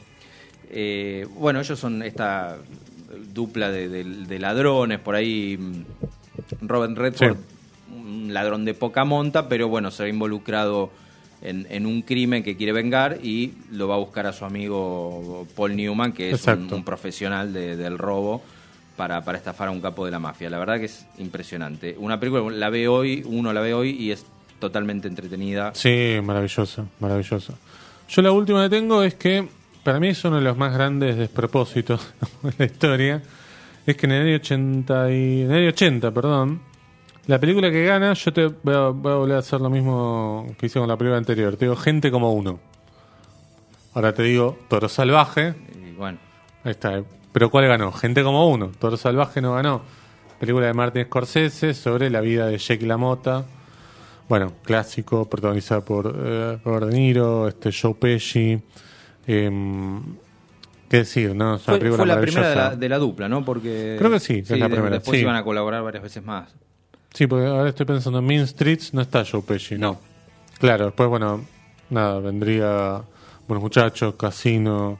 eh, 0.69 1.25
bueno, 1.35 1.61
ellos 1.61 1.79
son 1.79 2.03
esta 2.03 2.57
dupla 3.33 3.71
de, 3.71 3.87
de- 3.87 4.03
de 4.03 4.39
ladrones, 4.39 4.99
por 4.99 5.15
ahí 5.15 5.57
mm, 5.57 6.67
Robert 6.67 6.97
Redford, 6.97 7.37
un 7.95 8.33
ladrón 8.33 8.65
de 8.65 8.73
poca 8.73 9.05
monta, 9.05 9.47
pero 9.47 9.69
bueno, 9.69 9.89
se 9.91 10.03
ve 10.03 10.09
involucrado 10.09 10.91
en, 11.41 11.65
en 11.69 11.85
un 11.85 12.01
crimen 12.03 12.43
que 12.43 12.55
quiere 12.55 12.71
vengar 12.71 13.19
y 13.23 13.53
lo 13.71 13.87
va 13.87 13.95
a 13.95 13.97
buscar 13.99 14.27
a 14.27 14.33
su 14.33 14.45
amigo 14.45 15.47
Paul 15.55 15.75
Newman, 15.75 16.11
que 16.13 16.31
es 16.31 16.45
un, 16.47 16.83
profesional 16.83 17.51
de- 17.53 17.75
del 17.75 17.97
robo. 17.97 18.41
Para, 18.97 19.23
para 19.23 19.37
estafar 19.37 19.69
a 19.69 19.71
un 19.71 19.81
capo 19.81 20.05
de 20.05 20.11
la 20.11 20.19
mafia. 20.19 20.47
La 20.49 20.59
verdad 20.59 20.77
que 20.77 20.85
es 20.85 21.07
impresionante. 21.17 21.95
Una 21.97 22.19
película, 22.19 22.55
la 22.55 22.69
ve 22.69 22.87
hoy, 22.87 23.23
uno 23.25 23.51
la 23.51 23.61
ve 23.61 23.73
hoy 23.73 23.91
y 23.91 24.11
es 24.11 24.23
totalmente 24.59 25.07
entretenida. 25.07 25.71
Sí, 25.73 26.19
maravilloso, 26.21 26.87
maravilloso. 26.99 27.57
Yo 28.09 28.21
la 28.21 28.31
última 28.31 28.61
que 28.63 28.69
tengo 28.69 29.01
es 29.01 29.15
que 29.15 29.47
para 29.83 29.99
mí 29.99 30.09
es 30.09 30.23
uno 30.23 30.35
de 30.35 30.43
los 30.43 30.55
más 30.55 30.73
grandes 30.73 31.17
despropósitos 31.17 32.13
de 32.43 32.53
la 32.59 32.65
historia. 32.65 33.23
es 33.87 33.95
que 33.97 34.05
en 34.05 34.11
el 34.11 34.27
año 34.27 34.35
80, 34.35 35.11
y, 35.11 35.41
en 35.43 35.51
el 35.51 35.57
año 35.57 35.69
80 35.69 36.11
perdón, 36.11 36.59
la 37.31 37.39
película 37.39 37.71
que 37.71 37.85
gana, 37.85 38.13
yo 38.13 38.33
te 38.33 38.47
voy 38.47 38.75
a, 38.75 38.89
voy 38.89 39.11
a 39.11 39.15
volver 39.15 39.35
a 39.37 39.39
hacer 39.39 39.61
lo 39.61 39.69
mismo 39.69 40.53
que 40.59 40.65
hice 40.65 40.79
con 40.79 40.87
la 40.87 40.97
película 40.97 41.17
anterior. 41.17 41.55
Te 41.55 41.65
digo, 41.65 41.75
gente 41.77 42.11
como 42.11 42.33
uno. 42.33 42.59
Ahora 43.93 44.13
te 44.13 44.23
digo, 44.23 44.57
Toro 44.67 44.89
Salvaje. 44.89 45.53
Y 45.85 45.91
bueno, 45.93 46.17
Ahí 46.63 46.71
está. 46.71 47.01
Pero 47.31 47.49
¿cuál 47.49 47.67
ganó? 47.67 47.91
Gente 47.93 48.23
como 48.23 48.49
uno. 48.49 48.71
Toro 48.77 48.97
Salvaje 48.97 49.41
no 49.41 49.53
ganó. 49.53 49.81
Película 50.39 50.67
de 50.67 50.73
Martin 50.73 51.05
Scorsese 51.05 51.73
sobre 51.73 52.09
la 52.09 52.19
vida 52.21 52.47
de 52.47 52.57
Jake 52.57 52.85
LaMotta. 52.85 53.45
Bueno, 54.27 54.53
clásico, 54.63 55.29
protagonizada 55.29 55.81
por 55.81 56.13
eh, 56.17 56.57
Robert 56.63 56.87
De 56.87 56.97
Niro, 56.97 57.47
este 57.47 57.71
Joe 57.71 57.93
Pesci. 57.95 58.61
em, 59.27 60.01
¿Qué 60.89 60.97
decir? 60.97 61.33
No, 61.35 61.55
es 61.55 61.61
una 61.67 61.77
fue, 61.77 61.79
película 61.79 61.97
fue 62.03 62.05
la 62.07 62.19
primera 62.21 62.49
de 62.49 62.55
la, 62.55 62.75
de 62.75 62.89
la 62.89 62.97
dupla, 62.97 63.29
¿no? 63.29 63.45
Porque 63.45 63.95
Creo 63.97 64.11
que 64.11 64.19
sí, 64.19 64.39
es 64.39 64.49
la 64.51 64.67
de- 64.67 64.73
primera, 64.75 64.95
Después 64.97 65.17
sí. 65.17 65.21
iban 65.23 65.35
a 65.37 65.43
colaborar 65.43 65.83
varias 65.83 66.03
veces 66.03 66.23
más. 66.25 66.53
Sí, 67.13 67.27
porque 67.27 67.45
ahora 67.47 67.69
estoy 67.69 67.85
pensando 67.85 68.19
en 68.19 68.25
Mean 68.25 68.47
Streets, 68.47 68.93
no 68.93 69.01
está 69.01 69.23
Joe 69.29 69.41
Pesci, 69.41 69.77
no. 69.77 69.99
Claro, 70.59 70.85
después, 70.85 71.09
bueno, 71.09 71.41
nada, 71.89 72.19
vendría 72.19 73.01
Buenos 73.47 73.63
Muchachos, 73.63 74.15
Casino, 74.15 74.97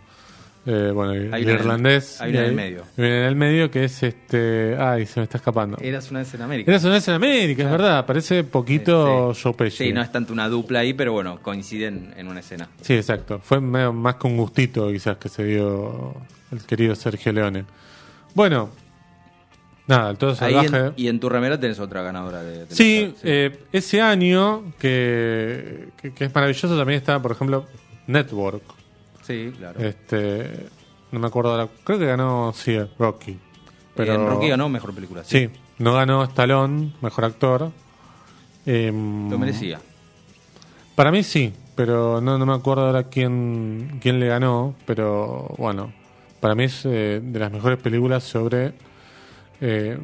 eh, 0.65 0.91
bueno, 0.93 1.13
el 1.13 1.33
Hay 1.33 1.43
irlandés. 1.43 2.19
hay 2.21 2.31
en 2.31 2.43
el 2.43 2.51
medio. 2.53 2.83
y 2.97 3.01
viene 3.01 3.19
en 3.21 3.25
el 3.25 3.35
medio 3.35 3.71
que 3.71 3.85
es 3.85 4.03
este. 4.03 4.75
Ay, 4.77 5.05
se 5.05 5.19
me 5.19 5.23
está 5.23 5.37
escapando. 5.37 5.77
Eras 5.81 6.11
una 6.11 6.19
vez 6.19 6.33
en 6.33 6.41
América. 6.41 6.69
Eras 6.71 6.83
una 6.83 6.93
vez 6.95 7.07
en 7.07 7.13
América, 7.15 7.63
es 7.63 7.71
verdad, 7.71 8.05
parece 8.05 8.43
poquito 8.43 9.33
Sí. 9.33 9.41
Joe 9.43 9.53
Pesci. 9.53 9.85
Sí, 9.85 9.93
no 9.93 10.01
es 10.01 10.11
tanto 10.11 10.33
una 10.33 10.49
dupla 10.49 10.79
ahí, 10.79 10.93
pero 10.93 11.13
bueno, 11.13 11.39
coinciden 11.41 12.13
en 12.17 12.27
una 12.27 12.41
escena. 12.41 12.67
Sí, 12.81 12.93
exacto. 12.93 13.39
Fue 13.39 13.59
más 13.61 14.15
con 14.15 14.35
gustito 14.37 14.91
quizás 14.91 15.17
que 15.17 15.29
se 15.29 15.43
dio 15.45 16.13
el 16.51 16.61
querido 16.65 16.93
Sergio 16.93 17.31
Leone. 17.31 17.63
Bueno, 18.35 18.69
nada, 19.91 20.09
el 20.11 20.17
todo 20.17 20.33
salvaje. 20.35 20.77
en- 20.77 20.93
y 20.97 21.07
en 21.07 21.19
tu 21.19 21.29
remera 21.29 21.59
tenés 21.59 21.79
otra 21.79 22.01
ganadora 22.01 22.41
de, 22.43 22.65
de 22.65 22.75
Sí, 22.75 23.11
Oscar, 23.13 23.29
eh, 23.29 23.59
ese 23.71 24.01
año 24.01 24.73
que, 24.79 25.89
que, 26.01 26.13
que 26.13 26.25
es 26.25 26.33
maravilloso 26.33 26.75
también 26.77 26.97
está, 26.97 27.21
por 27.21 27.31
ejemplo, 27.33 27.65
Network. 28.07 28.63
Sí, 29.21 29.53
claro. 29.57 29.79
Este, 29.79 30.67
no 31.11 31.19
me 31.19 31.27
acuerdo 31.27 31.51
ahora, 31.51 31.67
creo 31.83 31.99
que 31.99 32.05
ganó 32.07 32.51
sí, 32.55 32.77
Rocky. 32.97 33.37
Pero 33.95 34.15
en 34.15 34.25
Rocky 34.27 34.47
ganó 34.47 34.67
mejor 34.69 34.93
película. 34.95 35.23
Sí, 35.23 35.49
no 35.77 35.93
ganó 35.93 36.23
Stallone, 36.23 36.93
mejor 37.01 37.25
actor. 37.25 37.71
Em, 38.65 39.29
Lo 39.29 39.37
merecía. 39.37 39.79
Para 40.95 41.11
mí 41.11 41.23
sí, 41.23 41.53
pero 41.75 42.21
no, 42.21 42.37
no 42.37 42.45
me 42.45 42.53
acuerdo 42.53 42.85
ahora 42.85 43.03
quién, 43.05 43.99
quién 44.01 44.19
le 44.19 44.27
ganó, 44.27 44.75
pero 44.85 45.53
bueno, 45.57 45.91
para 46.39 46.53
mí 46.55 46.65
es 46.65 46.85
eh, 46.85 47.19
de 47.23 47.39
las 47.39 47.51
mejores 47.51 47.79
películas 47.79 48.23
sobre 48.23 48.73
eh, 49.61 49.97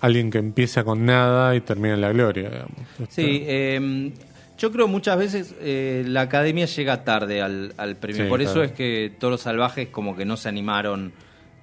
alguien 0.00 0.30
que 0.30 0.38
empieza 0.38 0.84
con 0.84 1.04
nada 1.04 1.54
y 1.54 1.60
termina 1.60 1.94
en 1.94 2.00
la 2.00 2.12
gloria. 2.12 2.48
digamos. 2.48 2.78
Este, 3.00 3.22
Sí, 3.22 3.42
eh, 3.46 4.12
yo 4.58 4.70
creo 4.70 4.86
muchas 4.88 5.18
veces 5.18 5.54
eh, 5.60 6.04
la 6.06 6.22
academia 6.22 6.66
llega 6.66 7.04
tarde 7.04 7.42
al, 7.42 7.74
al 7.76 7.96
premio. 7.96 8.24
Sí, 8.24 8.28
Por 8.28 8.42
eso 8.42 8.62
es 8.62 8.72
que 8.72 9.12
todos 9.18 9.32
los 9.32 9.40
salvajes 9.40 9.88
como 9.88 10.16
que 10.16 10.24
no 10.24 10.36
se 10.36 10.48
animaron 10.48 11.12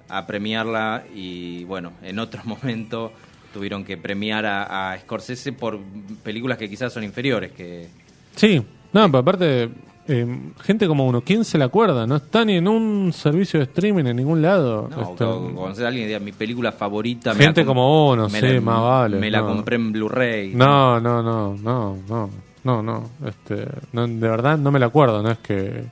a 0.08 0.26
premiarla 0.26 1.04
y 1.14 1.64
bueno, 1.64 1.92
en 2.02 2.18
otro 2.18 2.42
momento 2.44 3.12
tuvieron 3.54 3.84
que 3.84 3.96
premiar 3.96 4.46
a, 4.46 4.92
a 4.92 4.98
Scorsese 4.98 5.52
por 5.52 5.80
películas 6.22 6.58
que 6.58 6.68
quizás 6.68 6.92
son 6.92 7.04
inferiores. 7.04 7.52
que 7.52 7.88
Sí, 8.36 8.62
no, 8.92 9.06
pero 9.06 9.18
aparte, 9.18 9.68
eh, 10.12 10.26
gente 10.62 10.86
como 10.88 11.06
uno, 11.06 11.20
¿quién 11.20 11.44
se 11.44 11.56
la 11.56 11.66
acuerda? 11.66 12.06
No 12.06 12.16
está 12.16 12.44
ni 12.44 12.56
en 12.56 12.66
un 12.68 13.12
servicio 13.12 13.60
de 13.60 13.64
streaming 13.64 14.04
en 14.06 14.16
ningún 14.16 14.42
lado. 14.42 14.88
No, 14.90 15.14
conocer 15.54 15.84
a 15.84 15.88
alguien 15.88 16.04
que 16.04 16.08
diga 16.08 16.18
mi 16.20 16.32
película 16.32 16.72
favorita. 16.72 17.34
Gente 17.34 17.64
como 17.64 18.10
uno, 18.10 18.28
sí, 18.28 18.40
la- 18.40 18.60
más 18.60 18.80
vale, 18.82 19.18
Me 19.18 19.30
la 19.30 19.40
no. 19.40 19.46
compré 19.48 19.76
en 19.76 19.92
Blu-ray. 19.92 20.54
No, 20.54 21.00
no, 21.00 21.22
no, 21.22 21.54
no, 21.62 21.96
no, 22.08 22.30
no, 22.64 22.82
no, 22.82 23.10
este, 23.26 23.66
no, 23.92 24.06
de 24.06 24.28
verdad 24.28 24.58
no 24.58 24.70
me 24.70 24.78
la 24.78 24.86
acuerdo, 24.86 25.22
no 25.22 25.30
es 25.30 25.38
que 25.38 25.84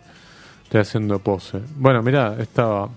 estoy 0.65 0.81
haciendo 0.81 1.19
pose. 1.21 1.61
Bueno, 1.77 2.03
mira, 2.03 2.37
estaba 2.41 2.89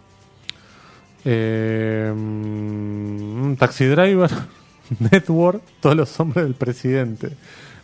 eh, 1.24 2.12
mm, 2.16 3.54
Taxi 3.56 3.86
Driver, 3.86 4.30
Network, 5.12 5.62
todos 5.80 5.96
los 5.96 6.20
hombres 6.20 6.46
del 6.46 6.56
presidente. 6.56 7.30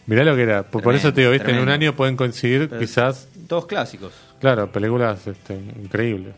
Mirá 0.08 0.24
lo 0.24 0.36
que 0.36 0.41
era, 0.43 0.63
por, 0.63 0.96
eso 0.96 1.13
te 1.13 1.22
digo, 1.22 1.32
viste, 1.34 1.52
en 1.52 1.60
un 1.60 1.70
año 1.70 1.93
pueden 1.93 2.15
coincidir 2.15 2.67
Pero- 2.70 2.80
quizás, 2.82 3.28
Todos 3.48 3.65
clásicos. 3.65 4.13
claro, 4.39 4.72
películas 4.72 5.28
este, 5.28 5.54
increíbles. 5.54 6.34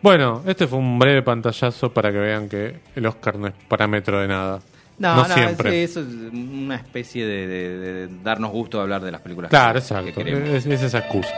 Bueno, 0.00 0.42
este 0.46 0.66
fue 0.68 0.78
un 0.78 0.98
breve 0.98 1.22
pantallazo 1.22 1.92
para 1.92 2.12
que 2.12 2.18
vean 2.18 2.48
que 2.48 2.80
el 2.94 3.06
Oscar 3.06 3.36
no 3.36 3.48
es 3.48 3.54
parámetro 3.66 4.20
de 4.20 4.28
nada. 4.28 4.60
No, 4.98 5.16
No, 5.16 5.28
no, 5.28 5.34
siempre. 5.34 5.82
es- 5.84 5.90
eso 5.90 6.00
es 6.00 6.06
una 6.32 6.76
especie 6.76 7.24
de, 7.26 7.46
de- 7.46 7.78
de 7.78 8.08
darnos 8.22 8.50
gusto 8.52 8.76
de 8.78 8.82
hablar 8.84 9.00
de 9.02 9.10
las 9.12 9.20
películas 9.22 9.48
Claro, 9.48 9.72
que- 9.74 9.78
exacto. 9.78 10.04
que 10.06 10.12
queremos. 10.12 10.48
Es, 10.50 10.66
es 10.66 10.82
esa 10.82 10.98
excusa. 10.98 11.32